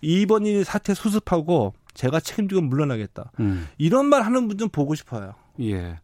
이번 0.00 0.44
일 0.46 0.64
사태 0.64 0.92
수습하고 0.94 1.74
제가 1.94 2.20
책임지고 2.20 2.60
물러나겠다. 2.62 3.30
음. 3.40 3.68
이런 3.78 4.06
말 4.06 4.22
하는 4.22 4.48
분 4.48 4.58
좀 4.58 4.68
보고 4.68 4.94
싶어요. 4.94 5.34
예. 5.60 5.98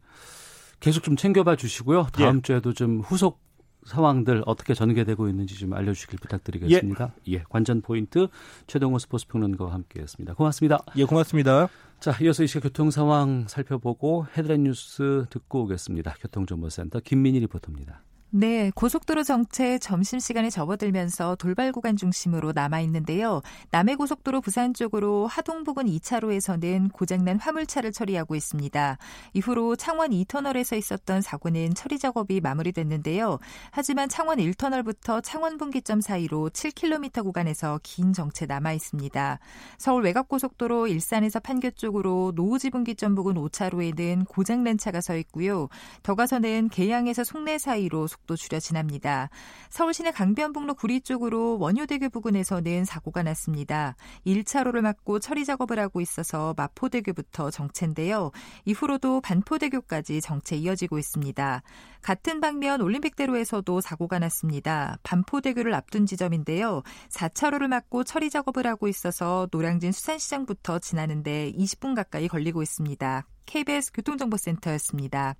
계속 0.78 1.02
좀 1.02 1.16
챙겨봐 1.16 1.56
주시고요. 1.56 2.06
다음 2.12 2.36
예. 2.38 2.40
주에도 2.42 2.72
좀 2.72 3.00
후속 3.00 3.40
상황들 3.84 4.42
어떻게 4.46 4.74
전개되고 4.74 5.28
있는지 5.28 5.56
좀 5.56 5.72
알려주시길 5.72 6.18
부탁드리겠습니다. 6.18 7.12
예. 7.28 7.32
예. 7.32 7.44
관전 7.48 7.82
포인트 7.82 8.28
최동호 8.66 8.98
스포츠 8.98 9.26
평론가와 9.26 9.72
함께했습니다. 9.72 10.34
고맙습니다. 10.34 10.78
예, 10.96 11.04
고맙습니다. 11.04 11.68
자, 11.98 12.16
이어서 12.22 12.42
이 12.42 12.46
시각 12.46 12.62
교통 12.64 12.90
상황 12.90 13.46
살펴보고 13.48 14.26
헤드라인 14.36 14.64
뉴스 14.64 15.26
듣고 15.30 15.64
오겠습니다. 15.64 16.14
교통정보센터 16.20 17.00
김민희 17.00 17.40
리포터입니다. 17.40 18.02
네, 18.32 18.70
고속도로 18.76 19.24
정체 19.24 19.80
점심시간에 19.80 20.50
접어들면서 20.50 21.34
돌발 21.34 21.72
구간 21.72 21.96
중심으로 21.96 22.52
남아 22.52 22.78
있는데요. 22.82 23.42
남해고속도로 23.72 24.40
부산 24.40 24.72
쪽으로 24.72 25.26
하동 25.26 25.64
부근 25.64 25.86
2차로에서는 25.86 26.92
고장난 26.92 27.40
화물차를 27.40 27.90
처리하고 27.90 28.36
있습니다. 28.36 28.98
이후로 29.32 29.74
창원 29.74 30.10
2터널에서 30.12 30.78
있었던 30.78 31.22
사고는 31.22 31.74
처리 31.74 31.98
작업이 31.98 32.40
마무리됐는데요. 32.40 33.40
하지만 33.72 34.08
창원 34.08 34.38
1터널부터 34.38 35.24
창원 35.24 35.58
분기점 35.58 36.00
사이로 36.00 36.50
7km 36.50 37.24
구간에서 37.24 37.80
긴 37.82 38.12
정체 38.12 38.46
남아 38.46 38.74
있습니다. 38.74 39.40
서울 39.76 40.04
외곽고속도로 40.04 40.86
일산에서 40.86 41.40
판교 41.40 41.72
쪽으로 41.72 42.30
노우지 42.36 42.70
분기점 42.70 43.16
부근 43.16 43.34
5차로에는 43.34 44.28
고장난 44.28 44.78
차가 44.78 45.00
서 45.00 45.16
있고요. 45.16 45.68
더 46.04 46.14
가서는 46.14 46.68
계양에서 46.68 47.24
송내 47.24 47.58
사이로 47.58 48.06
속도 48.20 48.36
줄여 48.36 48.60
지납니다. 48.60 49.28
서울시내 49.70 50.10
강변북로 50.10 50.74
구리 50.74 51.00
쪽으로 51.00 51.58
원효대교 51.58 52.10
부근에서는 52.10 52.84
사고가 52.84 53.22
났습니다. 53.22 53.96
1차로를 54.26 54.80
막고 54.80 55.18
처리 55.18 55.44
작업을 55.44 55.78
하고 55.78 56.00
있어서 56.00 56.54
마포대교부터 56.56 57.50
정체인데요. 57.50 58.30
이후로도 58.64 59.20
반포대교까지 59.20 60.20
정체 60.20 60.56
이어지고 60.56 60.98
있습니다. 60.98 61.62
같은 62.02 62.40
방면 62.40 62.80
올림픽대로에서도 62.80 63.80
사고가 63.80 64.18
났습니다. 64.18 64.96
반포대교를 65.02 65.74
앞둔 65.74 66.06
지점인데요. 66.06 66.82
4차로를 67.10 67.68
막고 67.68 68.04
처리 68.04 68.30
작업을 68.30 68.66
하고 68.66 68.88
있어서 68.88 69.48
노량진 69.50 69.92
수산시장부터 69.92 70.78
지나는데 70.78 71.52
20분 71.52 71.94
가까이 71.94 72.28
걸리고 72.28 72.62
있습니다. 72.62 73.26
KBS 73.46 73.92
교통정보센터였습니다. 73.92 75.34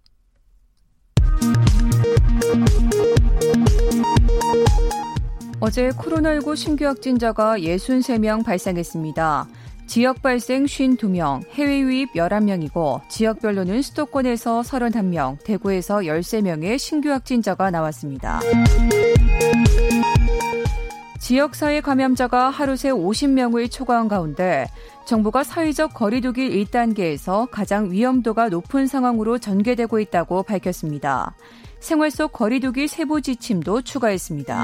어제 5.61 5.91
코로나19 5.91 6.57
신규 6.57 6.87
확진자가 6.87 7.59
63명 7.59 8.45
발생했습니다. 8.45 9.47
지역 9.87 10.23
발생 10.23 10.67
52명, 10.67 11.43
해외 11.53 11.81
유입 11.81 12.13
11명이고 12.15 13.01
지역별로는 13.09 13.83
수도권에서 13.83 14.63
31명, 14.63 15.43
대구에서 15.45 15.99
13명의 15.99 16.79
신규 16.79 17.11
확진자가 17.11 17.71
나왔습니다. 17.71 18.41
지역사회 21.19 21.81
감염자가 21.81 22.51
하루 22.51 22.77
새 22.77 22.91
50명을 22.91 23.71
초과한 23.71 24.09
가운데 24.09 24.67
정부가 25.11 25.43
사회적 25.43 25.93
거리두기 25.93 26.49
1단계에서 26.67 27.51
가장 27.51 27.91
위험도가 27.91 28.49
높은 28.49 28.87
상황으로 28.87 29.39
전개되고 29.39 29.99
있다고 29.99 30.45
밝혔습니다. 30.45 31.35
생활 31.81 32.13
속 32.13 32.33
거리두기 32.33 32.87
세부 32.87 33.21
지침도 33.21 33.83
추가했습니다. 33.83 34.63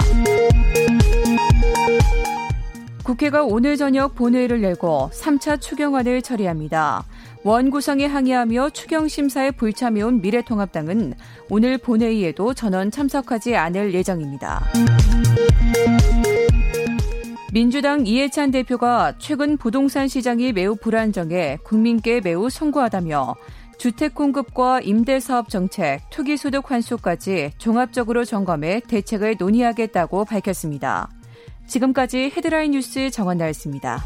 국회가 3.03 3.43
오늘 3.43 3.77
저녁 3.77 4.15
본회의를 4.15 4.63
열고 4.63 5.11
3차 5.13 5.61
추경안을 5.61 6.23
처리합니다. 6.23 7.05
원 7.43 7.71
구성에 7.71 8.07
항의하며 8.07 8.71
추경 8.71 9.09
심사에 9.09 9.51
불참해온 9.51 10.21
미래통합당은 10.21 11.15
오늘 11.51 11.77
본회의에도 11.77 12.55
전원 12.55 12.93
참석하지 12.93 13.57
않을 13.57 13.95
예정입니다. 13.95 14.63
민주당 17.57 18.07
이해찬 18.07 18.51
대표가 18.51 19.15
최근 19.17 19.57
부동산 19.57 20.09
시장이 20.09 20.53
매우 20.53 20.77
불안정해 20.77 21.57
국민께 21.65 22.21
매우 22.21 22.51
송구하다며 22.51 23.35
주택 23.79 24.15
공급과 24.15 24.83
임대 24.83 25.21
사업 25.21 25.49
정책, 25.49 26.03
투기 26.11 26.37
소득 26.37 26.71
환수까지 26.71 27.53
종합적으로 27.57 28.27
점검해 28.27 28.81
대책을 28.81 29.37
논의하겠다고 29.39 30.27
밝혔습니다. 30.27 31.09
지금까지 31.67 32.31
헤드라인 32.37 32.73
뉴스 32.73 33.09
정원 33.11 33.39
나였습니다. 33.39 34.05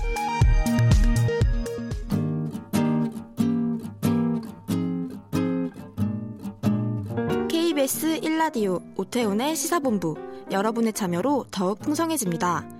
KBS 7.49 8.21
1라디오 8.21 8.81
오태훈의 8.97 9.57
시사본부 9.57 10.15
여러분의 10.53 10.93
참여로 10.93 11.47
더욱 11.51 11.81
풍성해집니다. 11.81 12.80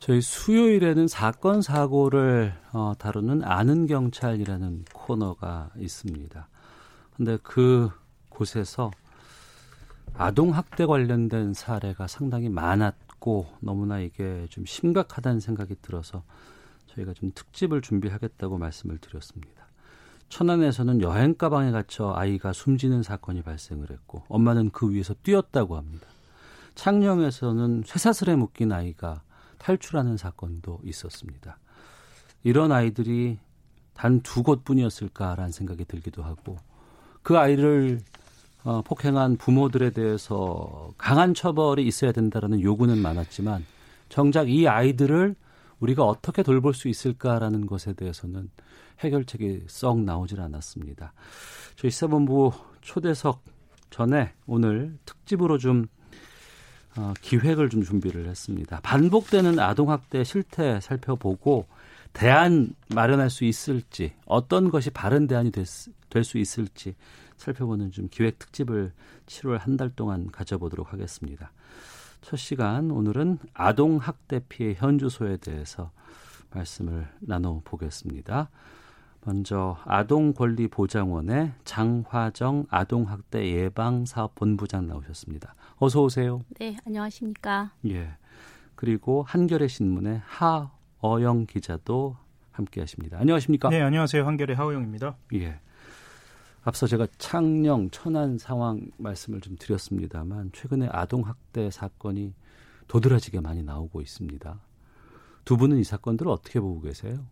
저희 0.00 0.22
수요일에는 0.22 1.08
사건 1.08 1.60
사고를 1.60 2.54
어, 2.72 2.94
다루는 2.98 3.44
아는 3.44 3.86
경찰이라는 3.86 4.86
코너가 4.94 5.70
있습니다. 5.76 6.48
근데 7.14 7.38
그 7.42 7.90
곳에서 8.30 8.90
아동 10.14 10.54
학대 10.54 10.86
관련된 10.86 11.52
사례가 11.52 12.06
상당히 12.06 12.48
많았고 12.48 13.46
너무나 13.60 14.00
이게 14.00 14.46
좀 14.48 14.64
심각하다는 14.64 15.38
생각이 15.38 15.74
들어서 15.82 16.22
저희가 16.86 17.12
좀 17.12 17.30
특집을 17.34 17.82
준비하겠다고 17.82 18.56
말씀을 18.56 18.96
드렸습니다. 18.96 19.66
천안에서는 20.30 21.02
여행 21.02 21.34
가방에 21.34 21.72
갇혀 21.72 22.14
아이가 22.14 22.54
숨지는 22.54 23.02
사건이 23.02 23.42
발생을 23.42 23.90
했고 23.90 24.22
엄마는 24.28 24.70
그 24.70 24.90
위에서 24.90 25.12
뛰었다고 25.22 25.76
합니다. 25.76 26.06
창녕에서는 26.74 27.82
쇠사슬에 27.84 28.36
묶인 28.36 28.72
아이가 28.72 29.20
탈출하는 29.60 30.16
사건도 30.16 30.80
있었습니다. 30.84 31.58
이런 32.42 32.72
아이들이 32.72 33.38
단 33.94 34.20
두 34.22 34.42
곳뿐이었을까라는 34.42 35.52
생각이 35.52 35.84
들기도 35.84 36.22
하고 36.22 36.56
그 37.22 37.36
아이를 37.38 38.00
어, 38.64 38.82
폭행한 38.82 39.36
부모들에 39.36 39.90
대해서 39.90 40.90
강한 40.98 41.34
처벌이 41.34 41.86
있어야 41.86 42.12
된다라는 42.12 42.62
요구는 42.62 42.98
많았지만 42.98 43.64
정작 44.08 44.50
이 44.50 44.66
아이들을 44.66 45.34
우리가 45.80 46.04
어떻게 46.04 46.42
돌볼 46.42 46.74
수 46.74 46.88
있을까라는 46.88 47.66
것에 47.66 47.92
대해서는 47.92 48.50
해결책이 49.00 49.64
썩 49.66 50.00
나오질 50.00 50.40
않았습니다. 50.40 51.12
저희 51.76 51.90
시사본부 51.90 52.52
초대석 52.80 53.42
전에 53.90 54.32
오늘 54.46 54.98
특집으로 55.04 55.58
좀 55.58 55.86
어, 55.86 55.99
기획을 57.20 57.68
좀 57.70 57.82
준비를 57.82 58.26
했습니다. 58.28 58.80
반복되는 58.82 59.58
아동학대 59.58 60.24
실태 60.24 60.80
살펴보고 60.80 61.66
대안 62.12 62.74
마련할 62.88 63.30
수 63.30 63.44
있을지 63.44 64.12
어떤 64.26 64.70
것이 64.70 64.90
바른 64.90 65.26
대안이 65.26 65.50
될 65.52 65.64
수 66.24 66.38
있을지 66.38 66.96
살펴보는 67.36 67.92
좀 67.92 68.08
기획 68.10 68.38
특집을 68.38 68.92
7월 69.26 69.58
한 69.58 69.76
달 69.76 69.90
동안 69.90 70.28
가져보도록 70.30 70.92
하겠습니다. 70.92 71.52
첫 72.20 72.36
시간 72.36 72.90
오늘은 72.90 73.38
아동 73.54 73.98
학대 73.98 74.40
피해 74.48 74.74
현주소에 74.76 75.36
대해서 75.36 75.90
말씀을 76.50 77.08
나눠 77.20 77.60
보겠습니다. 77.64 78.50
먼저 79.24 79.76
아동권리보장원의 79.84 81.52
장화정 81.64 82.66
아동학대 82.70 83.46
예방사업본부장 83.46 84.86
나오셨습니다. 84.86 85.54
어서 85.76 86.02
오세요. 86.02 86.42
네, 86.58 86.76
안녕하십니까. 86.86 87.72
예. 87.86 88.16
그리고 88.74 89.22
한겨레 89.22 89.68
신문의 89.68 90.22
하어영 90.24 91.46
기자도 91.46 92.16
함께 92.50 92.80
하십니다. 92.80 93.18
안녕하십니까? 93.18 93.68
네, 93.68 93.82
안녕하세요. 93.82 94.26
한겨레 94.26 94.54
하어영입니다. 94.54 95.16
예. 95.34 95.60
앞서 96.62 96.86
제가 96.86 97.06
창녕, 97.18 97.90
천안 97.90 98.38
상황 98.38 98.90
말씀을 98.98 99.40
좀 99.40 99.56
드렸습니다만 99.58 100.50
최근에 100.52 100.88
아동 100.92 101.26
학대 101.26 101.70
사건이 101.70 102.34
도드라지게 102.88 103.40
많이 103.40 103.62
나오고 103.62 104.00
있습니다. 104.00 104.60
두 105.44 105.56
분은 105.56 105.78
이 105.78 105.84
사건들을 105.84 106.30
어떻게 106.30 106.60
보고 106.60 106.80
계세요? 106.80 107.24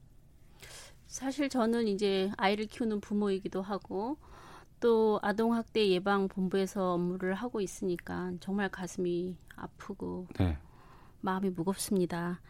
사실 1.09 1.49
저는 1.49 1.89
이제 1.89 2.31
아이를 2.37 2.67
키우는 2.67 3.01
부모이기도 3.01 3.63
하고 3.63 4.19
또 4.81 5.19
아동 5.23 5.55
학대 5.55 5.89
예방 5.89 6.29
본부에서 6.29 6.95
업무를 6.95 7.35
하고 7.35 7.61
있으니까 7.61 8.33
정말 8.41 8.69
가슴이 8.69 9.37
아프고 9.57 10.27
네. 10.39 10.57
마음이 11.21 11.51
무겁습니다. 11.51 12.41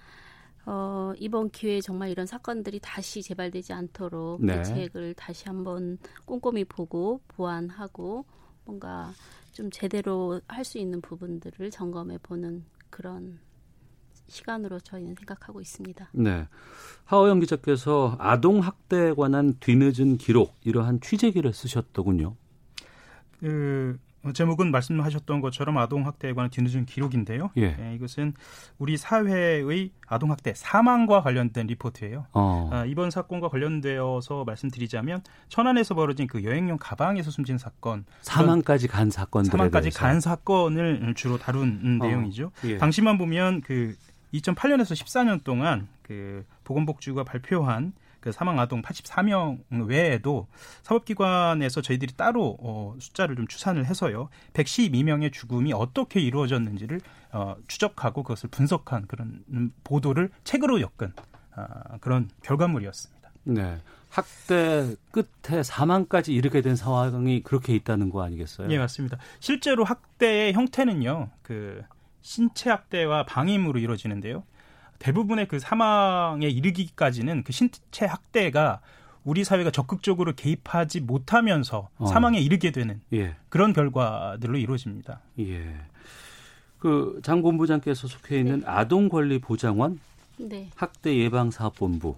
어, 0.66 1.14
이번 1.18 1.48
기회에 1.50 1.80
정말 1.80 2.10
이런 2.10 2.26
사건들이 2.26 2.80
다시 2.82 3.22
재발되지 3.22 3.72
않도록 3.72 4.44
네. 4.44 4.56
대책을 4.56 5.14
다시 5.14 5.44
한번 5.46 5.98
꼼꼼히 6.26 6.64
보고 6.64 7.22
보완하고 7.28 8.26
뭔가 8.66 9.14
좀 9.52 9.70
제대로 9.70 10.40
할 10.46 10.64
수 10.64 10.76
있는 10.78 11.00
부분들을 11.00 11.70
점검해 11.70 12.18
보는 12.18 12.64
그런 12.90 13.40
시간으로 14.28 14.78
저희는 14.80 15.14
생각하고 15.16 15.60
있습니다. 15.60 16.08
네. 16.12 16.46
하호영 17.04 17.40
기자께서 17.40 18.16
아동 18.18 18.60
학대에 18.60 19.14
관한 19.14 19.56
뒤늦은 19.60 20.18
기록 20.18 20.54
이러한 20.64 21.00
취재기를 21.00 21.52
쓰셨더군요. 21.52 22.36
그 23.40 23.98
제목은 24.34 24.72
말씀하셨던 24.72 25.40
것처럼 25.40 25.78
아동 25.78 26.04
학대에 26.04 26.32
관한 26.34 26.50
뒤늦은 26.50 26.84
기록인데요. 26.86 27.50
예. 27.56 27.76
네, 27.76 27.94
이것은 27.94 28.34
우리 28.76 28.96
사회의 28.96 29.90
아동 30.06 30.32
학대 30.32 30.52
사망과 30.54 31.22
관련된 31.22 31.68
리포트예요. 31.68 32.26
어. 32.32 32.68
아, 32.72 32.84
이번 32.84 33.10
사건과 33.10 33.48
관련되어서 33.48 34.44
말씀드리자면 34.44 35.22
천안에서 35.48 35.94
벌어진 35.94 36.26
그 36.26 36.44
여행용 36.44 36.78
가방에서 36.78 37.30
숨진 37.30 37.56
사건 37.58 38.04
사망까지 38.22 38.88
간 38.88 39.08
사건들에 39.08 39.50
사망까지 39.52 39.84
대해서. 39.84 39.98
간 39.98 40.20
사건을 40.20 41.14
주로 41.14 41.38
다룬 41.38 42.00
어. 42.02 42.04
내용이죠. 42.04 42.50
예. 42.64 42.76
당시만 42.76 43.16
보면 43.16 43.62
그 43.62 43.94
2008년에서 44.34 44.92
14년 44.94 45.42
동안 45.44 45.88
그 46.02 46.44
보건복지부가 46.64 47.24
발표한 47.24 47.92
그 48.20 48.32
사망 48.32 48.58
아동 48.58 48.82
84명 48.82 49.60
외에도 49.70 50.48
사법기관에서 50.82 51.82
저희들이 51.82 52.14
따로 52.16 52.56
어, 52.60 52.96
숫자를 52.98 53.36
좀 53.36 53.46
추산을 53.46 53.86
해서요. 53.86 54.28
112명의 54.54 55.32
죽음이 55.32 55.72
어떻게 55.72 56.20
이루어졌는지를 56.20 57.00
어, 57.32 57.56
추적하고 57.68 58.22
그것을 58.22 58.48
분석한 58.50 59.06
그런 59.06 59.44
보도를 59.84 60.30
책으로 60.44 60.80
엮은 60.80 61.12
어, 61.56 61.98
그런 62.00 62.28
결과물이었습니다. 62.42 63.30
네. 63.44 63.78
학대 64.10 64.96
끝에 65.10 65.62
사망까지 65.62 66.32
이르게 66.32 66.62
된 66.62 66.76
상황이 66.76 67.42
그렇게 67.42 67.74
있다는 67.74 68.10
거 68.10 68.22
아니겠어요? 68.22 68.70
예, 68.70 68.78
맞습니다. 68.78 69.18
실제로 69.38 69.84
학대의 69.84 70.54
형태는요. 70.54 71.30
그 71.42 71.82
신체 72.28 72.68
학대와 72.68 73.24
방임으로 73.24 73.78
이루어지는데요. 73.78 74.42
대부분의 74.98 75.48
그 75.48 75.58
사망에 75.58 76.46
이르기까지는 76.46 77.42
그 77.42 77.52
신체 77.52 78.04
학대가 78.04 78.80
우리 79.24 79.44
사회가 79.44 79.70
적극적으로 79.70 80.34
개입하지 80.34 81.00
못하면서 81.00 81.88
어. 81.96 82.06
사망에 82.06 82.38
이르게 82.38 82.70
되는 82.70 83.00
예. 83.14 83.34
그런 83.48 83.72
결과들로 83.72 84.58
이루어집니다. 84.58 85.20
예. 85.38 85.74
그 86.78 87.18
장 87.22 87.40
본부장께서 87.40 88.06
속해 88.08 88.40
있는 88.40 88.60
네. 88.60 88.66
아동권리보장원 88.66 89.98
네. 90.36 90.68
학대 90.76 91.16
예방 91.16 91.50
사업본부 91.50 92.14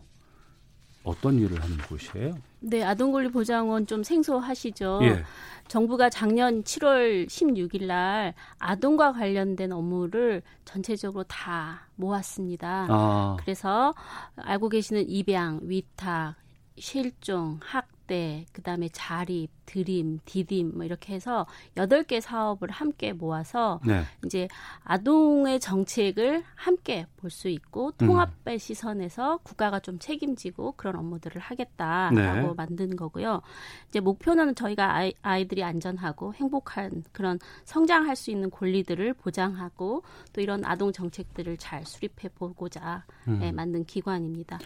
어떤 1.04 1.38
일을 1.38 1.62
하는 1.62 1.78
곳이에요? 1.78 2.36
네, 2.60 2.82
아동권리 2.82 3.30
보장원 3.30 3.86
좀 3.86 4.02
생소하시죠. 4.02 5.00
예. 5.02 5.24
정부가 5.68 6.10
작년 6.10 6.62
7월 6.64 7.26
16일 7.26 7.86
날 7.86 8.34
아동과 8.58 9.12
관련된 9.12 9.72
업무를 9.72 10.42
전체적으로 10.64 11.24
다 11.24 11.86
모았습니다. 11.94 12.86
아. 12.88 13.36
그래서 13.40 13.94
알고 14.36 14.68
계시는 14.68 15.08
입양, 15.08 15.60
위탁, 15.62 16.34
실종, 16.76 17.60
학대, 17.62 18.46
그다음에 18.52 18.88
자립, 18.92 19.50
드림, 19.70 20.18
디딤 20.24 20.72
뭐 20.74 20.84
이렇게 20.84 21.14
해서 21.14 21.46
여덟 21.76 22.02
개 22.02 22.20
사업을 22.20 22.70
함께 22.70 23.12
모아서 23.12 23.80
네. 23.86 24.02
이제 24.24 24.48
아동의 24.84 25.60
정책을 25.60 26.42
함께 26.54 27.06
볼 27.16 27.30
수 27.30 27.48
있고 27.48 27.92
통합의 27.92 28.54
음. 28.54 28.58
시선에서 28.58 29.38
국가가 29.42 29.78
좀 29.78 29.98
책임지고 29.98 30.72
그런 30.72 30.96
업무들을 30.96 31.40
하겠다라고 31.40 32.48
네. 32.48 32.54
만든 32.56 32.96
거고요. 32.96 33.40
이제 33.88 34.00
목표는 34.00 34.54
저희가 34.54 34.94
아이, 34.96 35.14
아이들이 35.22 35.62
안전하고 35.62 36.34
행복한 36.34 37.04
그런 37.12 37.38
성장할 37.64 38.16
수 38.16 38.30
있는 38.30 38.50
권리들을 38.50 39.14
보장하고 39.14 40.02
또 40.32 40.40
이런 40.40 40.64
아동 40.64 40.92
정책들을 40.92 41.56
잘 41.58 41.86
수립해 41.86 42.30
보고자 42.34 43.04
음. 43.28 43.38
네, 43.38 43.52
만든 43.52 43.84
기관입니다. 43.84 44.58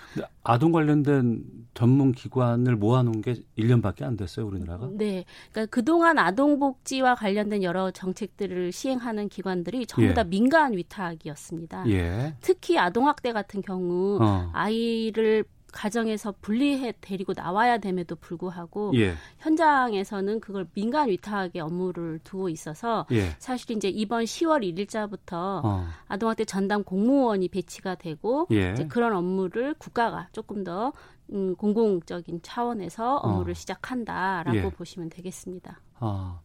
아동 0.43 0.73
관련된 0.73 1.45
전문 1.75 2.13
기관을 2.13 2.77
모아놓은 2.77 3.21
게 3.21 3.35
1년밖에 3.59 4.03
안 4.03 4.17
됐어요, 4.17 4.47
우리나라가? 4.47 4.87
네. 4.97 5.25
그러니까 5.51 5.71
그동안 5.71 6.19
아동복지와 6.19 7.15
관련된 7.15 7.63
여러 7.63 7.91
정책들을 7.91 8.73
시행하는 8.73 9.29
기관들이 9.29 9.87
전부 9.87 10.11
예. 10.11 10.15
다 10.15 10.25
민간 10.25 10.73
위탁이었습니다. 10.73 11.89
예. 11.89 12.35
특히 12.41 12.79
아동학대 12.79 13.33
같은 13.33 13.63
경우 13.63 14.19
어. 14.21 14.51
아이를 14.53 15.45
가정에서 15.75 16.33
분리해 16.41 16.95
데리고 17.01 17.35
나와야 17.37 17.79
됨에도 17.79 18.17
불구하고 18.17 18.93
예. 18.95 19.15
현장에서는 19.41 20.41
그걸 20.41 20.67
민간 20.73 21.11
위탁의 21.11 21.61
업무를 21.61 22.21
두고 22.23 22.49
있어서 22.49 23.07
예. 23.11 23.35
사실 23.39 23.73
이제 23.73 23.89
이번 23.89 24.25
10월 24.25 24.63
1일자부터 24.63 25.61
어. 25.65 25.87
아동학대 26.09 26.45
전담 26.45 26.85
공무원이 26.85 27.49
배치가 27.49 27.97
되고 27.97 28.47
예. 28.53 28.73
이제 28.73 28.87
그런 28.87 29.15
업무를 29.15 29.75
국가가 29.75 30.29
조금 30.33 30.65
더 30.65 30.93
음, 31.33 31.57
공공적인 31.57 32.41
차원에서 32.43 33.17
업무를 33.17 33.53
어. 33.53 33.55
시작한다라고 33.55 34.57
예. 34.57 34.71
보시면 34.71 35.09
되겠습니다. 35.11 35.81
아, 35.99 36.41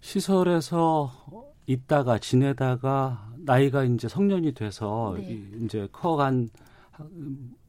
시설에서 0.00 1.12
있다가 1.66 2.18
지내다가 2.18 3.30
나이가 3.38 3.84
이제 3.84 4.08
성년이 4.08 4.52
돼서 4.54 5.14
네. 5.18 5.40
이제 5.62 5.88
커간 5.92 6.50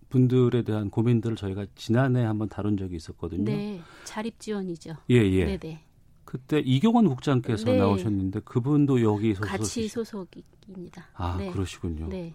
분들에 0.10 0.63
대한 0.63 0.89
고민들을 0.89 1.36
저희가 1.36 1.65
지난해 1.75 2.23
한번 2.23 2.49
다룬 2.49 2.78
적이 2.78 2.95
있었거든요. 2.95 3.43
네, 3.43 3.82
자립 4.04 4.39
지원이죠. 4.39 4.95
예, 5.10 5.15
예. 5.15 5.45
네, 5.45 5.58
네. 5.58 5.82
그때 6.23 6.60
이경원 6.60 7.08
국장께서 7.08 7.65
네. 7.65 7.78
나오셨는데 7.78 8.41
그분도 8.41 9.01
여기 9.04 9.34
소속 9.36 9.49
같이 9.49 9.88
소속입니다. 9.88 11.06
아, 11.13 11.38
네. 11.38 11.51
그러시군요. 11.51 12.08
네. 12.08 12.34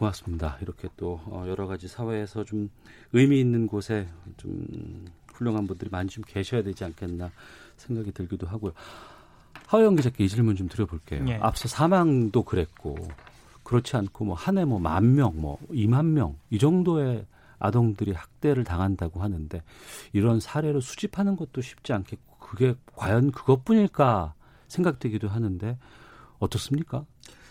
고맙습니다. 0.00 0.56
이렇게 0.62 0.88
또 0.96 1.20
어, 1.26 1.44
여러 1.46 1.66
가지 1.66 1.86
사회에서 1.86 2.44
좀 2.44 2.70
의미 3.12 3.38
있는 3.38 3.66
곳에 3.66 4.08
좀 4.38 5.04
훌륭한 5.34 5.66
분들이 5.66 5.90
많이 5.90 6.08
좀 6.08 6.24
계셔야 6.26 6.62
되지 6.62 6.84
않겠나 6.84 7.30
생각이 7.76 8.12
들기도 8.12 8.46
하고요. 8.46 8.72
하영 9.66 9.96
기자께 9.96 10.24
이 10.24 10.28
질문 10.28 10.56
좀 10.56 10.68
드려볼게요. 10.68 11.26
예. 11.28 11.34
앞서 11.42 11.68
사망도 11.68 12.42
그랬고 12.44 12.96
그렇지 13.62 13.96
않고 13.96 14.24
뭐 14.24 14.34
한 14.36 14.56
해 14.56 14.64
뭐 14.64 14.78
만 14.78 15.14
명, 15.14 15.38
뭐 15.40 15.58
2만 15.70 16.06
명 16.06 16.36
이 16.50 16.58
정도의 16.58 17.26
아동들이 17.58 18.12
학대를 18.12 18.64
당한다고 18.64 19.20
하는데 19.22 19.62
이런 20.14 20.40
사례를 20.40 20.80
수집하는 20.80 21.36
것도 21.36 21.60
쉽지 21.60 21.92
않겠고 21.92 22.36
그게 22.38 22.74
과연 22.96 23.32
그것뿐일까 23.32 24.32
생각되기도 24.66 25.28
하는데 25.28 25.78
어떻습니까? 26.38 27.04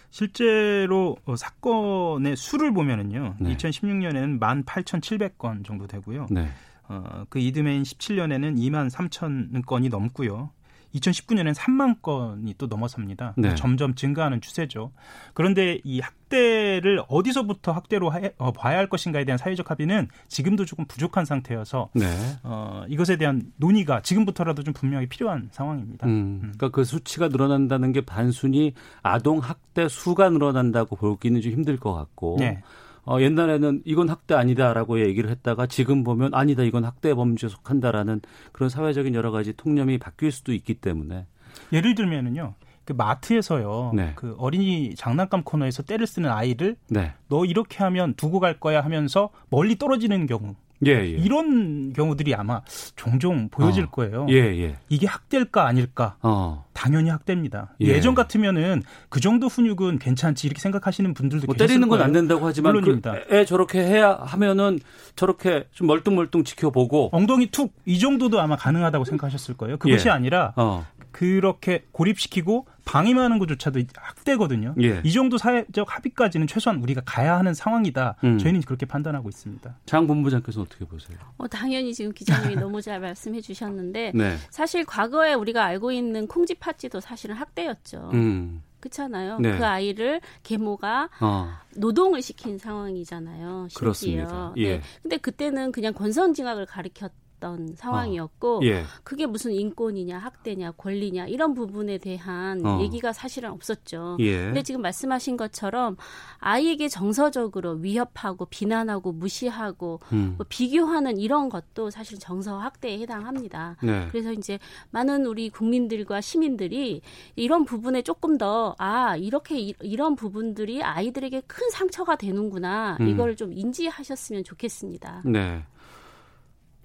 실제로 0.09 1.17
어, 1.25 1.35
사건의 1.35 2.35
수를 2.35 2.73
보면은요. 2.73 3.35
네. 3.39 3.55
2016년에는 3.55 4.39
18,700건 4.39 5.65
정도 5.65 5.87
되고요. 5.87 6.27
네. 6.31 6.49
어, 6.87 7.25
그 7.29 7.39
이듬해인 7.39 7.83
17년에는 7.83 8.57
2만 8.57 8.89
3천 8.89 9.65
건이 9.65 9.89
넘고요. 9.89 10.51
2019년엔 10.95 11.53
3만 11.53 12.01
건이 12.01 12.55
또 12.57 12.67
넘어섭니다. 12.67 13.33
네. 13.37 13.55
점점 13.55 13.95
증가하는 13.95 14.41
추세죠. 14.41 14.91
그런데 15.33 15.79
이 15.83 15.99
학대를 15.99 17.03
어디서부터 17.07 17.71
학대로 17.71 18.09
하, 18.09 18.21
어, 18.37 18.51
봐야 18.51 18.77
할 18.77 18.87
것인가에 18.89 19.25
대한 19.25 19.37
사회적 19.37 19.69
합의는 19.69 20.07
지금도 20.27 20.65
조금 20.65 20.85
부족한 20.85 21.25
상태여서 21.25 21.89
네. 21.93 22.05
어, 22.43 22.83
이것에 22.87 23.17
대한 23.17 23.51
논의가 23.57 24.01
지금부터라도 24.01 24.63
좀 24.63 24.73
분명히 24.73 25.07
필요한 25.07 25.49
상황입니다. 25.51 26.07
음, 26.07 26.11
음. 26.11 26.39
그러니까 26.39 26.69
그 26.69 26.83
수치가 26.83 27.27
늘어난다는 27.27 27.91
게 27.91 28.01
단순히 28.01 28.73
아동 29.01 29.39
학대 29.39 29.87
수가 29.87 30.29
늘어난다고 30.29 30.95
보기는 30.95 31.41
좀 31.41 31.51
힘들 31.51 31.77
것 31.77 31.93
같고 31.93 32.37
네. 32.39 32.61
어, 33.09 33.19
옛날에는 33.19 33.81
이건 33.85 34.07
학대 34.07 34.35
아니다라고 34.35 35.01
얘기를 35.01 35.31
했다가 35.31 35.65
지금 35.65 36.03
보면 36.03 36.35
아니다 36.35 36.61
이건 36.61 36.85
학대 36.85 37.15
범죄에 37.15 37.49
속한다라는 37.49 38.21
그런 38.51 38.69
사회적인 38.69 39.15
여러 39.15 39.31
가지 39.31 39.51
통념이 39.53 39.97
바뀔 39.97 40.31
수도 40.31 40.53
있기 40.53 40.75
때문에 40.75 41.25
예를 41.73 41.95
들면은요. 41.95 42.53
그 42.85 42.93
마트에서요. 42.93 43.93
네. 43.95 44.13
그 44.15 44.35
어린이 44.37 44.93
장난감 44.95 45.43
코너에서 45.43 45.83
때를 45.83 46.05
쓰는 46.05 46.29
아이를 46.29 46.75
네. 46.87 47.13
너 47.29 47.45
이렇게 47.45 47.83
하면 47.83 48.13
두고 48.13 48.39
갈 48.39 48.59
거야 48.59 48.81
하면서 48.81 49.29
멀리 49.49 49.75
떨어지는 49.77 50.27
경우 50.27 50.55
예, 50.85 50.91
예. 50.91 51.07
이런 51.07 51.91
경우들이 51.93 52.33
아마 52.35 52.61
종종 52.95 53.49
보여질 53.49 53.83
어. 53.85 53.89
거예요. 53.89 54.27
예, 54.29 54.35
예. 54.35 54.77
이게 54.87 55.07
학대일까 55.07 55.65
아닐까? 55.67 56.15
어. 56.21 56.65
당연히 56.73 57.09
학대입니다. 57.09 57.75
예. 57.81 57.99
전 57.99 58.15
같으면은 58.15 58.81
그 59.09 59.19
정도 59.19 59.47
훈육은 59.47 59.99
괜찮지 59.99 60.47
이렇게 60.47 60.61
생각하시는 60.61 61.13
분들도 61.13 61.45
뭐 61.47 61.55
때리는 61.55 61.87
건 61.89 61.99
안 62.01 62.13
된다고 62.13 62.45
하지만 62.47 62.73
물론입니다. 62.73 63.11
그 63.27 63.35
애 63.35 63.43
저렇게 63.45 63.79
해야 63.79 64.15
하면은 64.21 64.79
저렇게 65.17 65.67
좀 65.73 65.87
멀뚱멀뚱 65.87 66.45
지켜보고 66.45 67.09
엉덩이 67.11 67.47
툭 67.47 67.73
이 67.85 67.99
정도도 67.99 68.39
아마 68.39 68.55
가능하다고 68.55 69.03
생각하셨을 69.03 69.57
거예요. 69.57 69.77
그것이 69.77 70.07
예. 70.07 70.11
아니라 70.11 70.53
어. 70.55 70.85
그렇게 71.11 71.85
고립시키고 71.91 72.67
방임하는 72.85 73.37
것조차도 73.39 73.79
학대거든요. 73.95 74.73
예. 74.81 75.01
이 75.03 75.11
정도 75.11 75.37
사회적 75.37 75.95
합의까지는 75.95 76.47
최소한 76.47 76.81
우리가 76.81 77.01
가야 77.05 77.37
하는 77.37 77.53
상황이다. 77.53 78.15
음. 78.23 78.37
저희는 78.39 78.61
그렇게 78.61 78.85
판단하고 78.85 79.29
있습니다. 79.29 79.77
장 79.85 80.07
본부장께서 80.07 80.61
어떻게 80.61 80.85
보세요? 80.85 81.17
어, 81.37 81.47
당연히 81.47 81.93
지금 81.93 82.11
기자님이 82.11 82.55
너무 82.55 82.81
잘 82.81 82.99
말씀해 82.99 83.41
주셨는데 83.41 84.13
네. 84.15 84.37
사실 84.49 84.85
과거에 84.85 85.33
우리가 85.33 85.65
알고 85.65 85.91
있는 85.91 86.27
콩쥐 86.27 86.55
팥쥐도 86.55 86.99
사실은 86.99 87.35
학대였죠. 87.35 88.09
음. 88.13 88.63
그렇잖아요. 88.79 89.39
네. 89.39 89.57
그 89.57 89.65
아이를 89.65 90.21
계모가 90.43 91.09
어. 91.19 91.49
노동을 91.75 92.21
시킨 92.21 92.57
상황이잖아요. 92.57 93.67
심지어. 93.69 93.79
그렇습니다. 93.79 94.53
예. 94.57 94.77
네. 94.77 94.81
근데 95.01 95.17
그때는 95.17 95.71
그냥 95.71 95.93
권선징악을 95.93 96.65
가리켰 96.65 97.11
있었던 97.39 97.75
상황이었고 97.75 98.57
어. 98.57 98.59
예. 98.63 98.83
그게 99.03 99.25
무슨 99.25 99.51
인권이냐 99.53 100.17
학대냐 100.17 100.71
권리냐 100.71 101.27
이런 101.27 101.53
부분에 101.53 101.97
대한 101.97 102.65
어. 102.65 102.79
얘기가 102.81 103.13
사실은 103.13 103.51
없었죠. 103.51 104.17
예. 104.19 104.45
근데 104.45 104.63
지금 104.63 104.81
말씀하신 104.81 105.37
것처럼 105.37 105.97
아이에게 106.37 106.87
정서적으로 106.87 107.73
위협하고 107.73 108.45
비난하고 108.45 109.11
무시하고 109.11 109.99
음. 110.11 110.35
뭐 110.37 110.45
비교하는 110.47 111.17
이런 111.17 111.49
것도 111.49 111.89
사실 111.89 112.19
정서 112.19 112.57
학대에 112.57 112.99
해당합니다. 112.99 113.77
네. 113.81 114.07
그래서 114.11 114.31
이제 114.31 114.59
많은 114.91 115.25
우리 115.25 115.49
국민들과 115.49 116.21
시민들이 116.21 117.01
이런 117.35 117.65
부분에 117.65 118.01
조금 118.01 118.37
더 118.37 118.75
아 118.77 119.15
이렇게 119.15 119.59
이, 119.59 119.73
이런 119.81 120.15
부분들이 120.15 120.83
아이들에게 120.83 121.41
큰 121.47 121.69
상처가 121.69 122.15
되는구나 122.15 122.97
음. 122.99 123.07
이걸 123.07 123.35
좀 123.35 123.53
인지하셨으면 123.53 124.43
좋겠습니다. 124.43 125.23
네. 125.25 125.63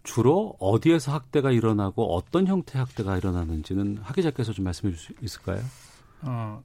주로 0.05 0.55
어디에서 0.61 1.13
학대가 1.13 1.51
일어나고 1.51 2.15
어떤 2.15 2.47
형태의 2.47 2.85
학대가 2.85 3.17
일어나는지는 3.17 3.99
학 4.03 4.15
기자께서 4.15 4.53
좀 4.53 4.67
말씀해 4.67 4.95
주실 4.95 5.17
수 5.17 5.25
있을까요? 5.25 5.61
어, 6.23 6.63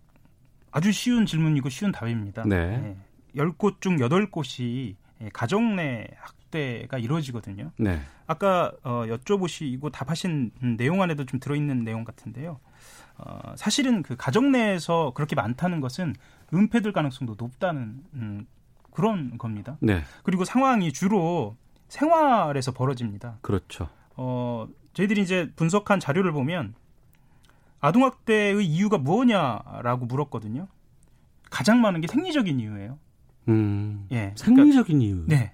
아주 0.71 0.91
쉬운 0.91 1.25
질문이고 1.25 1.69
쉬운 1.69 1.91
답입니다. 1.91 2.43
네. 2.45 2.78
네. 2.78 2.97
10곳 3.36 3.82
중 3.82 3.97
8곳이 3.97 4.95
예, 5.21 5.30
가정 5.34 5.75
내 5.78 6.08
학대가 6.17 6.97
이루어지거든요. 6.97 7.71
네. 7.78 8.02
아까 8.28 8.73
어, 8.84 9.04
여쭤보시고 9.08 9.91
답하신 9.91 10.52
내용 10.78 11.02
안에도 11.02 11.25
좀 11.25 11.39
들어있는 11.39 11.84
내용 11.84 12.04
같은데요. 12.04 12.60
어, 13.17 13.54
사실은 13.56 14.04
그 14.04 14.15
가정 14.15 14.52
내에서 14.52 15.12
그렇게 15.15 15.36
많다는 15.36 15.80
것은 15.80 16.13
은폐될 16.54 16.91
가능성도 16.91 17.36
높다는 17.38 18.04
음, 18.13 18.47
그런 18.91 19.38
겁니다. 19.38 19.78
네. 19.80 20.04
그리고 20.23 20.43
상황이 20.43 20.91
주로 20.91 21.56
생활에서 21.89 22.71
벌어집니다. 22.71 23.39
그렇죠. 23.41 23.89
어, 24.15 24.67
저희들이 24.93 25.21
이제 25.21 25.52
분석한 25.56 25.99
자료를 25.99 26.32
보면 26.32 26.73
아동학대의 27.82 28.65
이유가 28.65 28.97
무엇냐라고 28.97 30.06
물었거든요. 30.06 30.67
가장 31.49 31.82
많은 31.82 32.02
게 32.02 32.08
생리적인 32.08 32.60
이유예요. 32.60 32.97
음, 33.47 34.08
예, 34.12 34.34
생리적인 34.36 34.99
그러니까, 34.99 35.06
이유. 35.06 35.25
네. 35.28 35.54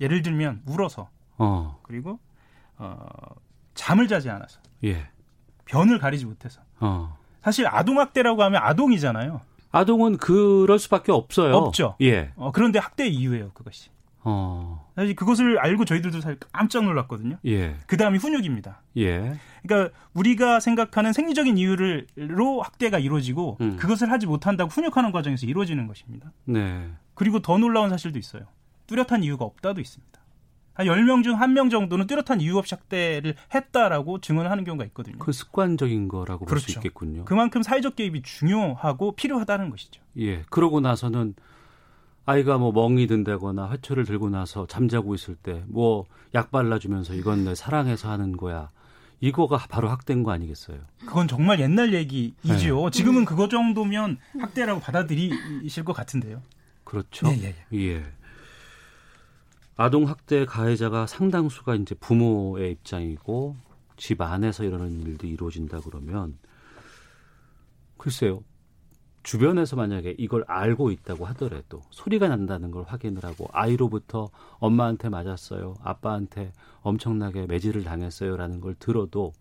예를 0.00 0.22
들면 0.22 0.62
울어서. 0.66 1.08
어. 1.38 1.78
그리고 1.82 2.18
어, 2.78 3.06
잠을 3.74 4.08
자지 4.08 4.28
않아서. 4.30 4.60
예. 4.84 5.08
변을 5.66 5.98
가리지 5.98 6.26
못해서. 6.26 6.60
어. 6.80 7.16
사실 7.42 7.66
아동학대라고 7.66 8.42
하면 8.42 8.60
아동이잖아요. 8.62 9.40
아동은 9.70 10.16
그럴 10.16 10.78
수밖에 10.78 11.12
없어요. 11.12 11.54
없죠. 11.54 11.96
예. 12.00 12.32
어, 12.36 12.50
그런데 12.50 12.78
학대 12.78 13.06
이유예요, 13.06 13.52
그것이. 13.52 13.90
어. 14.28 14.84
사실 14.96 15.14
그것을 15.14 15.58
알고 15.58 15.84
저희들도 15.84 16.20
사실 16.20 16.36
깜짝 16.52 16.84
놀랐거든요. 16.84 17.38
예. 17.46 17.76
그 17.86 17.96
다음이 17.96 18.18
훈육입니다. 18.18 18.82
예. 18.96 19.38
그러니까 19.62 19.96
우리가 20.14 20.58
생각하는 20.58 21.12
생리적인 21.12 21.56
이유로 21.56 22.60
학대가 22.60 22.98
이루어지고 22.98 23.58
음. 23.60 23.76
그것을 23.76 24.10
하지 24.10 24.26
못한다고 24.26 24.68
훈육하는 24.70 25.12
과정에서 25.12 25.46
이루어지는 25.46 25.86
것입니다. 25.86 26.32
네. 26.44 26.90
그리고 27.14 27.40
더 27.40 27.56
놀라운 27.56 27.88
사실도 27.88 28.18
있어요. 28.18 28.42
뚜렷한 28.88 29.22
이유가 29.22 29.44
없다도 29.44 29.80
있습니다. 29.80 30.20
한 30.74 30.86
10명 30.86 31.22
중 31.22 31.38
1명 31.38 31.70
정도는 31.70 32.06
뚜렷한 32.06 32.40
이유 32.40 32.58
없이 32.58 32.74
학대를 32.74 33.36
했다라고 33.54 34.20
증언하는 34.20 34.64
경우가 34.64 34.84
있거든요. 34.86 35.18
그 35.18 35.32
습관적인 35.32 36.08
거라고 36.08 36.44
그렇죠. 36.44 36.66
볼수 36.66 36.78
있겠군요. 36.78 37.24
그만큼 37.24 37.62
사회적 37.62 37.96
개입이 37.96 38.22
중요하고 38.22 39.12
필요하다는 39.12 39.70
것이죠. 39.70 40.02
예. 40.18 40.42
그러고 40.50 40.80
나서는 40.80 41.34
아이가 42.26 42.58
뭐 42.58 42.72
멍이 42.72 43.06
든다거나 43.06 43.70
회초를 43.70 44.04
들고 44.04 44.28
나서 44.30 44.66
잠자고 44.66 45.14
있을 45.14 45.36
때 45.36 45.62
뭐 45.68 46.04
약 46.34 46.50
발라주면서 46.50 47.14
이건 47.14 47.44
내 47.44 47.54
사랑해서 47.54 48.10
하는 48.10 48.36
거야. 48.36 48.70
이거가 49.20 49.56
바로 49.70 49.88
학대인 49.88 50.22
거 50.22 50.32
아니겠어요? 50.32 50.78
그건 51.06 51.26
정말 51.28 51.60
옛날 51.60 51.94
얘기이죠. 51.94 52.84
네. 52.84 52.90
지금은 52.90 53.24
그거 53.24 53.48
정도면 53.48 54.18
학대라고 54.38 54.80
받아들이실 54.80 55.84
것 55.84 55.94
같은데요. 55.94 56.42
그렇죠. 56.84 57.26
예, 57.28 57.32
예, 57.42 57.54
예. 57.72 57.78
예. 57.94 58.04
아동 59.76 60.06
학대 60.06 60.44
가해자가 60.44 61.06
상당수가 61.06 61.76
이제 61.76 61.94
부모의 61.94 62.72
입장이고 62.72 63.56
집 63.96 64.20
안에서 64.20 64.64
이러는 64.64 65.00
일도 65.00 65.26
이루어진다 65.26 65.80
그러면 65.80 66.36
글쎄요. 67.96 68.42
주변에서 69.26 69.74
만약에 69.74 70.14
이걸 70.18 70.44
알고 70.46 70.92
있다고 70.92 71.24
하더라도 71.26 71.82
소리가 71.90 72.28
난다는 72.28 72.70
걸 72.70 72.84
확인을 72.84 73.24
하고 73.24 73.48
아이로부터 73.50 74.30
엄마한테 74.60 75.08
맞았어요. 75.08 75.74
아빠한테 75.82 76.52
엄청나게 76.82 77.46
매질을 77.46 77.82
당했어요라는 77.82 78.60
걸 78.60 78.76
들어도 78.78 79.32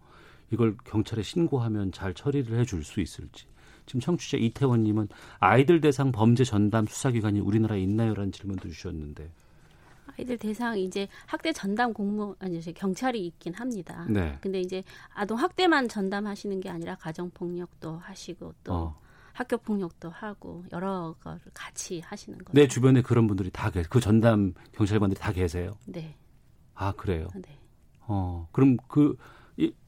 이걸 0.51 0.75
경찰에 0.85 1.21
신고하면 1.21 1.91
잘 1.91 2.15
처리를 2.15 2.57
해줄 2.57 2.83
수 2.83 2.99
있을지. 2.99 3.45
지금 3.85 4.01
청취자 4.01 4.37
이태원 4.37 4.81
님은 4.81 5.07
아이들 5.37 5.81
대상 5.81 6.11
범죄 6.11 6.43
전담 6.43 6.87
수사기관이 6.87 7.39
우리나라에 7.39 7.79
있나요라는 7.81 8.31
질문도 8.31 8.67
주셨는데. 8.69 9.29
아이들 10.17 10.39
대상 10.39 10.79
이제 10.79 11.07
학대 11.27 11.53
전담 11.53 11.93
공무 11.93 12.35
아니 12.39 12.59
경찰이 12.59 13.23
있긴 13.27 13.53
합니다. 13.53 14.07
네. 14.09 14.35
근데 14.41 14.61
이제 14.61 14.81
아동 15.13 15.37
학대만 15.37 15.87
전담하시는 15.87 16.59
게 16.59 16.69
아니라 16.69 16.95
가정 16.95 17.29
폭력도 17.29 17.97
하시고 17.97 18.55
또 18.63 18.73
어. 18.73 19.04
학교 19.35 19.57
폭력도 19.57 20.09
하고 20.09 20.63
여러 20.71 21.13
거를 21.21 21.41
같이 21.53 21.99
하시는 21.99 22.37
거죠. 22.39 22.53
내 22.53 22.69
주변에 22.69 23.01
그런 23.01 23.27
분들이 23.27 23.51
다 23.51 23.69
계세요. 23.69 23.87
그 23.89 23.99
전담 23.99 24.53
경찰관들이 24.71 25.19
다 25.19 25.33
계세요. 25.33 25.77
네. 25.85 26.15
아 26.73 26.93
그래요. 26.93 27.27
네. 27.35 27.59
어, 28.07 28.47
그럼 28.53 28.77
그 28.87 29.17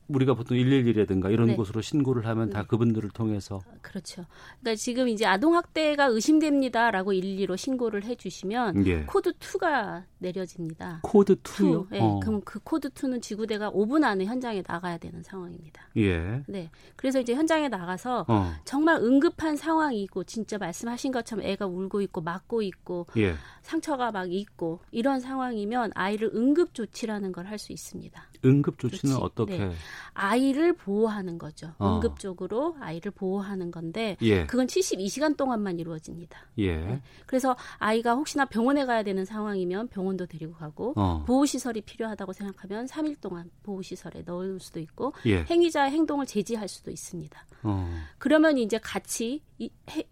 우리가 0.08 0.34
보통 0.34 0.58
111이라든가 0.58 1.32
이런 1.32 1.48
네. 1.48 1.56
곳으로 1.56 1.82
신고를 1.82 2.26
하면 2.28 2.50
다 2.50 2.62
네. 2.62 2.68
그분들을 2.68 3.10
통해서 3.10 3.60
그렇죠. 3.82 4.26
그러니까 4.60 4.76
지금 4.76 5.08
이제 5.08 5.26
아동 5.26 5.56
학대가 5.56 6.06
의심됩니다라고 6.06 7.14
112로 7.14 7.58
신고를 7.58 8.04
해 8.04 8.16
주시면 8.16 8.86
예. 8.88 9.04
코드 9.04 9.34
2가 9.34 10.04
내려집니다. 10.20 11.02
코드 11.04 11.36
2요? 11.36 11.88
2. 11.88 11.90
네. 11.92 12.00
어. 12.02 12.20
그럼 12.22 12.42
그 12.44 12.60
코드 12.60 12.90
2는 12.90 13.22
지구대가 13.22 13.72
5분 13.72 14.04
안에 14.04 14.26
현장에 14.26 14.64
나가야 14.66 14.98
되는 14.98 15.22
상황입니다. 15.24 15.90
예. 15.98 16.44
네. 16.48 16.70
그래서 16.96 17.20
이제 17.20 17.34
현장에 17.34 17.68
나가서 17.68 18.26
어. 18.28 18.54
정말 18.66 18.98
응급한 19.02 19.58
상황이고 19.58 20.24
진짜 20.24 20.58
말씀하신 20.58 21.12
것처럼 21.12 21.46
애가 21.46 21.66
울고 21.68 22.02
있고 22.02 22.22
맞고 22.22 22.62
있고 22.62 23.08
예. 23.18 23.36
상처가 23.68 24.12
막 24.14 24.32
있고 24.32 24.80
이런 24.92 25.20
상황이면 25.20 25.92
아이를 25.94 26.32
응급 26.34 26.74
조치라는 26.74 27.34
걸 27.34 27.48
할 27.48 27.58
수 27.60 27.72
있습니다. 27.74 28.24
응급 28.46 28.78
조치는 28.80 29.14
조치. 29.16 29.24
어떻게? 29.24 29.58
네. 29.58 29.72
아이를 30.14 30.74
보호하는 30.74 31.38
거죠. 31.38 31.74
어. 31.80 31.96
응급적으로 31.96 32.76
아이를 32.80 33.12
보호하는 33.12 33.72
건데 33.72 34.16
예. 34.22 34.46
그건 34.46 34.68
72시간 34.68 35.36
동안만 35.36 35.80
이루어집니다. 35.80 36.40
예. 36.60 36.78
네. 36.78 37.02
그래서 37.26 37.56
아이가 37.78 38.14
혹시나 38.16 38.46
병원에 38.46 38.86
가야 38.86 39.04
되는 39.04 39.26
상황이면 39.26 39.88
병원도 39.90 40.28
데리고 40.28 40.54
가고 40.54 40.94
어. 40.96 41.24
보호 41.26 41.46
시설이 41.46 41.82
필요하다고 41.82 42.34
생각하면 42.34 42.86
3일 42.86 43.20
동안 43.22 43.50
보호 43.64 43.82
시설에 43.82 44.22
넣을 44.26 44.60
수도 44.60 44.80
있고 44.80 45.14
예. 45.26 45.44
행위자의 45.44 45.92
행동을 45.92 46.26
제지할 46.26 46.68
수도 46.68 46.92
있습니다. 46.92 47.46
어. 47.64 47.90
그러면 48.18 48.58
이제 48.58 48.78
같이 48.78 49.42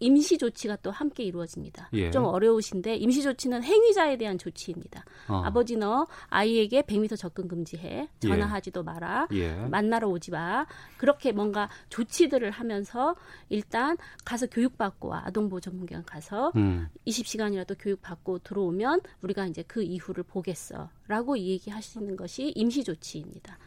임시 0.00 0.36
조치가 0.38 0.76
또 0.82 0.90
함께 0.90 1.22
이루어집니다. 1.22 1.90
예. 1.92 2.10
좀 2.10 2.24
어려우신데 2.24 2.96
임시 2.96 3.22
조치 3.22 3.45
는 3.48 3.62
행위자에 3.62 4.16
대한 4.16 4.38
조치입니다. 4.38 5.04
어. 5.28 5.42
아버지 5.44 5.76
너 5.76 6.06
아이에게 6.28 6.82
100m 6.82 7.16
접근 7.16 7.46
금지해. 7.48 8.08
전화하지도 8.20 8.82
마라. 8.82 9.28
예. 9.32 9.54
만나러 9.54 10.08
오지 10.08 10.30
마. 10.32 10.66
그렇게 10.96 11.32
뭔가 11.32 11.68
조치들을 11.90 12.50
하면서 12.50 13.14
일단 13.48 13.96
가서 14.24 14.46
교육받고 14.46 15.14
아동보호 15.14 15.60
전문기관 15.60 16.04
가서 16.04 16.52
음. 16.56 16.88
20시간이라도 17.06 17.76
교육받고 17.78 18.40
들어오면 18.40 19.00
우리가 19.22 19.46
이제 19.46 19.62
그 19.66 19.82
이후를 19.82 20.24
보겠어 20.24 20.90
라고 21.08 21.38
얘기하시는 21.38 22.16
것이 22.16 22.52
임시 22.56 22.82
조치입니다. 22.82 23.58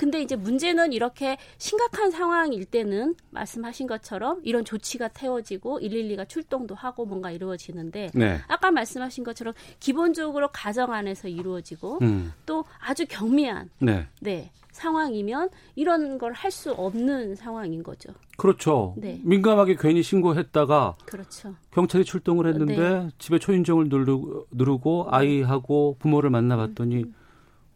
근데 0.00 0.22
이제 0.22 0.34
문제는 0.34 0.94
이렇게 0.94 1.36
심각한 1.58 2.10
상황일 2.10 2.64
때는 2.64 3.16
말씀하신 3.32 3.86
것처럼 3.86 4.40
이런 4.44 4.64
조치가 4.64 5.08
태워지고 5.08 5.80
112가 5.80 6.26
출동도 6.26 6.74
하고 6.74 7.04
뭔가 7.04 7.30
이루어지는데 7.30 8.08
네. 8.14 8.38
아까 8.48 8.70
말씀하신 8.70 9.24
것처럼 9.24 9.52
기본적으로 9.78 10.48
가정 10.54 10.94
안에서 10.94 11.28
이루어지고 11.28 11.98
음. 12.00 12.32
또 12.46 12.64
아주 12.78 13.04
경미한 13.06 13.68
네. 13.78 14.06
네. 14.22 14.50
상황이면 14.72 15.50
이런 15.74 16.16
걸 16.16 16.32
할 16.32 16.50
수 16.50 16.72
없는 16.72 17.34
상황인 17.34 17.82
거죠. 17.82 18.08
그렇죠. 18.38 18.94
네. 18.96 19.20
민감하게 19.22 19.76
괜히 19.78 20.02
신고했다가 20.02 20.96
그렇죠. 21.04 21.54
경찰이 21.72 22.04
출동을 22.06 22.46
했는데 22.46 22.76
네. 22.78 23.08
집에 23.18 23.38
초인종을 23.38 23.90
누르고, 23.90 24.46
누르고 24.50 25.08
아이하고 25.10 25.96
부모를 25.98 26.30
만나봤더니 26.30 27.02
음. 27.02 27.14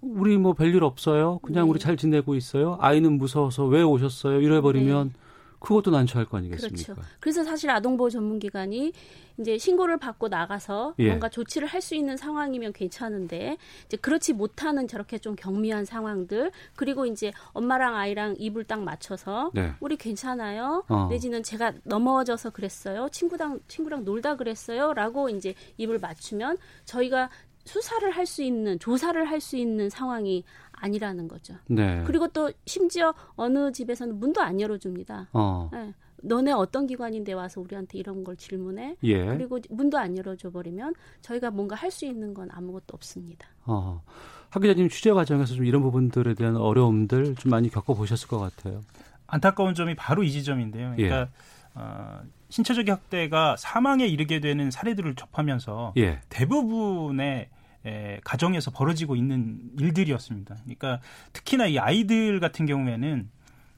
우리 0.04 0.36
뭐 0.36 0.52
별일 0.52 0.84
없어요. 0.84 1.38
그냥 1.42 1.64
네. 1.64 1.70
우리 1.70 1.78
잘 1.78 1.96
지내고 1.96 2.34
있어요. 2.34 2.76
아이는 2.80 3.18
무서워서 3.18 3.64
왜 3.66 3.82
오셨어요? 3.82 4.40
이래 4.40 4.60
버리면 4.60 5.08
네. 5.08 5.20
그것도 5.60 5.90
난처할 5.92 6.26
거 6.26 6.36
아니겠습니까? 6.36 6.92
그렇죠. 6.92 7.02
그래서 7.20 7.42
사실 7.42 7.70
아동보호 7.70 8.10
전문기관이 8.10 8.92
이제 9.40 9.56
신고를 9.56 9.96
받고 9.96 10.28
나가서 10.28 10.94
예. 10.98 11.08
뭔가 11.08 11.30
조치를 11.30 11.66
할 11.66 11.80
수 11.80 11.94
있는 11.94 12.16
상황이면 12.18 12.72
괜찮은데 12.74 13.56
이제 13.86 13.96
그렇지 13.96 14.34
못하는 14.34 14.86
저렇게 14.86 15.18
좀 15.18 15.34
경미한 15.36 15.86
상황들 15.86 16.50
그리고 16.76 17.04
이제 17.06 17.32
엄마랑 17.52 17.96
아이랑 17.96 18.36
입을 18.38 18.64
딱 18.64 18.82
맞춰서 18.82 19.50
네. 19.54 19.72
우리 19.80 19.96
괜찮아요 19.96 20.84
어. 20.88 21.08
내지는 21.10 21.42
제가 21.42 21.72
넘어져서 21.82 22.50
그랬어요 22.50 23.08
친구랑 23.10 23.60
친구랑 23.68 24.04
놀다 24.04 24.36
그랬어요라고 24.36 25.30
이제 25.30 25.54
입을 25.78 25.98
맞추면 25.98 26.58
저희가 26.84 27.28
수사를 27.64 28.10
할 28.10 28.26
수 28.26 28.42
있는 28.42 28.78
조사를 28.78 29.24
할 29.28 29.40
수 29.40 29.56
있는 29.56 29.88
상황이 29.90 30.44
아니라는 30.72 31.28
거죠. 31.28 31.54
네. 31.66 32.02
그리고 32.06 32.28
또 32.28 32.52
심지어 32.66 33.14
어느 33.36 33.72
집에서는 33.72 34.18
문도 34.18 34.40
안 34.42 34.60
열어줍니다. 34.60 35.28
어. 35.32 35.68
네. 35.72 35.92
너네 36.22 36.52
어떤 36.52 36.86
기관인데 36.86 37.34
와서 37.34 37.60
우리한테 37.60 37.98
이런 37.98 38.24
걸 38.24 38.36
질문해? 38.36 38.96
예. 39.02 39.24
그리고 39.26 39.58
문도 39.68 39.98
안 39.98 40.16
열어줘 40.16 40.50
버리면 40.50 40.94
저희가 41.20 41.50
뭔가 41.50 41.76
할 41.76 41.90
수 41.90 42.06
있는 42.06 42.32
건 42.32 42.48
아무것도 42.50 42.86
없습니다. 42.94 43.46
어. 43.66 44.02
하 44.48 44.60
기자님 44.60 44.88
취재 44.88 45.10
과정에서 45.12 45.54
좀 45.54 45.64
이런 45.66 45.82
부분들에 45.82 46.32
대한 46.34 46.56
어려움들 46.56 47.34
좀 47.36 47.50
많이 47.50 47.68
겪어보셨을 47.68 48.28
것 48.28 48.38
같아요. 48.38 48.80
안타까운 49.26 49.74
점이 49.74 49.96
바로 49.96 50.22
이 50.22 50.30
지점인데요. 50.30 50.94
그러니까 50.96 51.20
예. 51.22 51.28
어, 51.74 52.20
신체적 52.48 52.88
학대가 52.88 53.56
사망에 53.58 54.06
이르게 54.06 54.40
되는 54.40 54.70
사례들을 54.70 55.16
접하면서 55.16 55.94
예. 55.98 56.20
대부분의 56.30 57.48
에, 57.86 58.20
가정에서 58.24 58.70
벌어지고 58.70 59.16
있는 59.16 59.60
일들이었습니다. 59.78 60.56
그러니까 60.64 61.00
특히나 61.32 61.66
이 61.66 61.78
아이들 61.78 62.40
같은 62.40 62.66
경우에는 62.66 63.28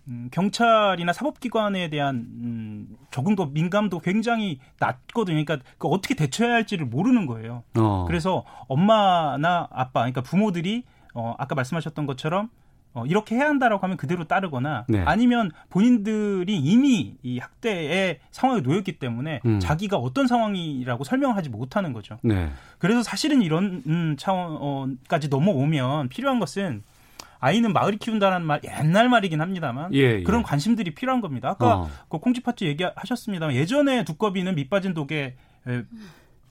음, 0.08 0.28
경찰이나 0.30 1.12
사법기관에 1.12 1.90
대한 1.90 2.16
음, 2.16 2.96
적응도 3.10 3.46
민감도 3.46 3.98
굉장히 4.00 4.60
낮거든요. 4.78 5.44
그러니까 5.44 5.58
그 5.78 5.88
어떻게 5.88 6.14
대처해야 6.14 6.54
할지를 6.54 6.86
모르는 6.86 7.26
거예요. 7.26 7.64
어. 7.76 8.04
그래서 8.06 8.44
엄마나 8.68 9.66
아빠, 9.70 10.00
그러니까 10.00 10.20
부모들이 10.20 10.84
어, 11.14 11.34
아까 11.38 11.54
말씀하셨던 11.54 12.06
것처럼 12.06 12.50
어, 12.96 13.04
이렇게 13.04 13.36
해야 13.36 13.48
한다라고 13.48 13.82
하면 13.82 13.98
그대로 13.98 14.24
따르거나 14.24 14.86
네. 14.88 15.02
아니면 15.04 15.50
본인들이 15.68 16.56
이미 16.56 17.14
이 17.22 17.38
학대의 17.38 18.20
상황에 18.30 18.62
놓였기 18.62 18.98
때문에 18.98 19.42
음. 19.44 19.60
자기가 19.60 19.98
어떤 19.98 20.26
상황이라고 20.26 21.04
설명을 21.04 21.36
하지 21.36 21.50
못하는 21.50 21.92
거죠. 21.92 22.18
네. 22.22 22.48
그래서 22.78 23.02
사실은 23.02 23.42
이런 23.42 23.82
음, 23.86 24.16
차원까지 24.18 25.28
넘어오면 25.28 26.08
필요한 26.08 26.40
것은 26.40 26.82
아이는 27.38 27.74
마을이 27.74 27.98
키운다는 27.98 28.46
말 28.46 28.62
옛날 28.64 29.10
말이긴 29.10 29.42
합니다만 29.42 29.92
예, 29.92 29.98
예. 29.98 30.22
그런 30.22 30.42
관심들이 30.42 30.94
필요한 30.94 31.20
겁니다. 31.20 31.50
아까 31.50 31.80
어. 31.80 31.90
그 32.08 32.18
콩쥐팥쥐 32.18 32.64
얘기하셨습니다만 32.64 33.54
예전에 33.54 34.04
두꺼비는 34.04 34.54
밑빠진 34.54 34.94
독에 34.94 35.36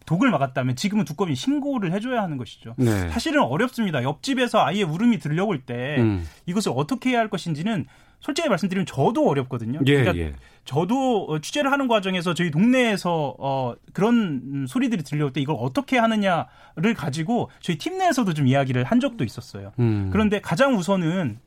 독을 0.06 0.30
막았다면 0.32 0.76
지금은 0.76 1.06
두꺼비 1.06 1.36
신고를 1.36 1.92
해줘야 1.92 2.22
하는 2.22 2.38
것이죠. 2.38 2.76
네. 2.78 3.10
사실은 3.10 3.42
어렵습니다. 3.42 4.04
옆집에서 4.04 4.64
아이의 4.64 4.84
울음이 4.84 5.20
들려올 5.20 5.62
때 5.62 5.98
음. 6.00 6.26
이것을 6.46 6.72
어떻게 6.76 7.12
해야 7.12 7.20
할 7.20 7.30
것인지는 7.30 7.86
솔직히 8.20 8.50
말씀드리면 8.50 8.86
저도 8.88 9.30
어렵거든요. 9.30 9.80
예, 9.86 10.00
그러니까 10.00 10.18
예. 10.18 10.34
저도 10.64 11.26
어, 11.26 11.40
취재를 11.40 11.72
하는 11.72 11.88
과정에서 11.88 12.34
저희 12.34 12.50
동네에서 12.50 13.36
어, 13.38 13.76
그런 13.94 14.66
소리들이 14.68 15.04
들려올 15.04 15.32
때 15.32 15.42
이걸 15.42 15.56
어떻게 15.60 15.98
하느냐를 16.00 16.96
가지고 16.96 17.52
저희 17.62 17.78
팀 17.78 18.00
내에서도 18.00 18.34
좀 18.34 18.48
이야기를 18.48 18.84
한 18.84 19.00
적도 19.00 19.24
있었어요. 19.24 19.74
음. 19.80 20.10
그런데 20.12 20.42
가장 20.42 20.76
우선은 20.76 21.38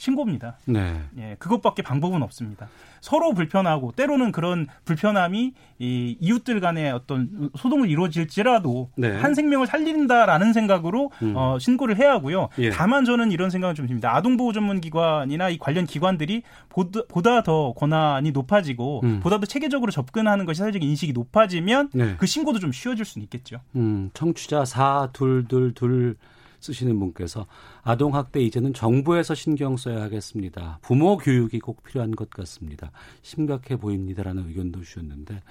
신고입니다. 0.00 0.56
네. 0.64 0.98
예, 1.18 1.36
그것밖에 1.38 1.82
방법은 1.82 2.22
없습니다. 2.22 2.68
서로 3.02 3.34
불편하고 3.34 3.92
때로는 3.92 4.32
그런 4.32 4.66
불편함이 4.86 5.52
이 5.78 6.16
이웃들 6.20 6.60
간의 6.60 6.90
어떤 6.92 7.50
소동을 7.56 7.90
이루어질지라도 7.90 8.90
네. 8.96 9.14
한 9.16 9.34
생명을 9.34 9.66
살린다라는 9.66 10.54
생각으로 10.54 11.10
음. 11.22 11.34
어, 11.36 11.58
신고를 11.58 11.98
해야 11.98 12.12
하고요. 12.12 12.48
예. 12.58 12.70
다만 12.70 13.04
저는 13.04 13.30
이런 13.30 13.50
생각을 13.50 13.74
좀 13.74 13.86
듭니다. 13.86 14.14
아동보호 14.16 14.54
전문기관이나 14.54 15.50
이 15.50 15.58
관련 15.58 15.84
기관들이 15.84 16.42
보다, 16.70 17.00
보다 17.08 17.42
더 17.42 17.74
권한이 17.74 18.32
높아지고 18.32 19.02
음. 19.04 19.20
보다 19.20 19.38
더 19.38 19.44
체계적으로 19.44 19.92
접근하는 19.92 20.46
것이 20.46 20.60
사회적 20.60 20.82
인식이 20.82 21.12
높아지면 21.12 21.90
네. 21.92 22.14
그 22.16 22.26
신고도 22.26 22.58
좀 22.58 22.72
쉬워질 22.72 23.04
수는 23.04 23.24
있겠죠. 23.24 23.60
음, 23.76 24.10
청취자 24.14 24.64
4222 24.64 26.14
쓰시는 26.60 26.98
분께서 26.98 27.46
아동학대 27.82 28.40
이제는 28.42 28.74
정부에서 28.74 29.34
신경 29.34 29.76
써야 29.76 30.02
하겠습니다. 30.02 30.78
부모 30.82 31.16
교육이 31.16 31.58
꼭 31.60 31.82
필요한 31.82 32.12
것 32.12 32.30
같습니다. 32.30 32.90
심각해 33.22 33.76
보입니다라는 33.76 34.48
의견도 34.48 34.82
주셨는데, 34.82 35.42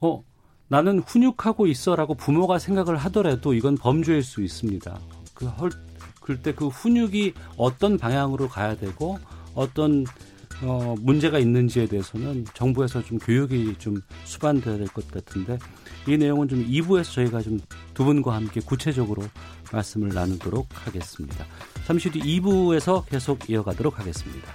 어, 0.00 0.22
나는 0.68 0.98
훈육하고 1.00 1.66
있어라고 1.66 2.14
부모가 2.14 2.58
생각을 2.58 2.96
하더라도 2.96 3.54
이건 3.54 3.76
범죄일 3.76 4.22
수 4.22 4.42
있습니다. 4.42 4.98
그 5.34 5.46
헐, 5.46 5.70
그때 6.20 6.52
그 6.54 6.68
훈육이 6.68 7.34
어떤 7.56 7.98
방향으로 7.98 8.48
가야 8.48 8.76
되고 8.76 9.18
어떤 9.54 10.04
어, 10.62 10.94
문제가 11.00 11.38
있는지에 11.38 11.86
대해서는 11.86 12.46
정부에서 12.54 13.02
좀 13.02 13.18
교육이 13.18 13.76
좀 13.78 14.00
수반돼야 14.24 14.78
될 14.78 14.88
것 14.88 15.06
같은데 15.10 15.58
이 16.08 16.16
내용은 16.16 16.48
좀 16.48 16.66
2부에서 16.66 17.12
저희가 17.12 17.42
좀 17.42 17.60
두 17.96 18.04
분과 18.04 18.34
함께 18.34 18.60
구체적으로 18.60 19.22
말씀을 19.76 20.08
나누도록 20.08 20.68
하겠습니다. 20.72 21.44
잠시 21.86 22.10
뒤 22.10 22.40
2부에서 22.40 23.06
계속 23.06 23.48
이어가도록 23.48 23.98
하겠습니다. 23.98 24.52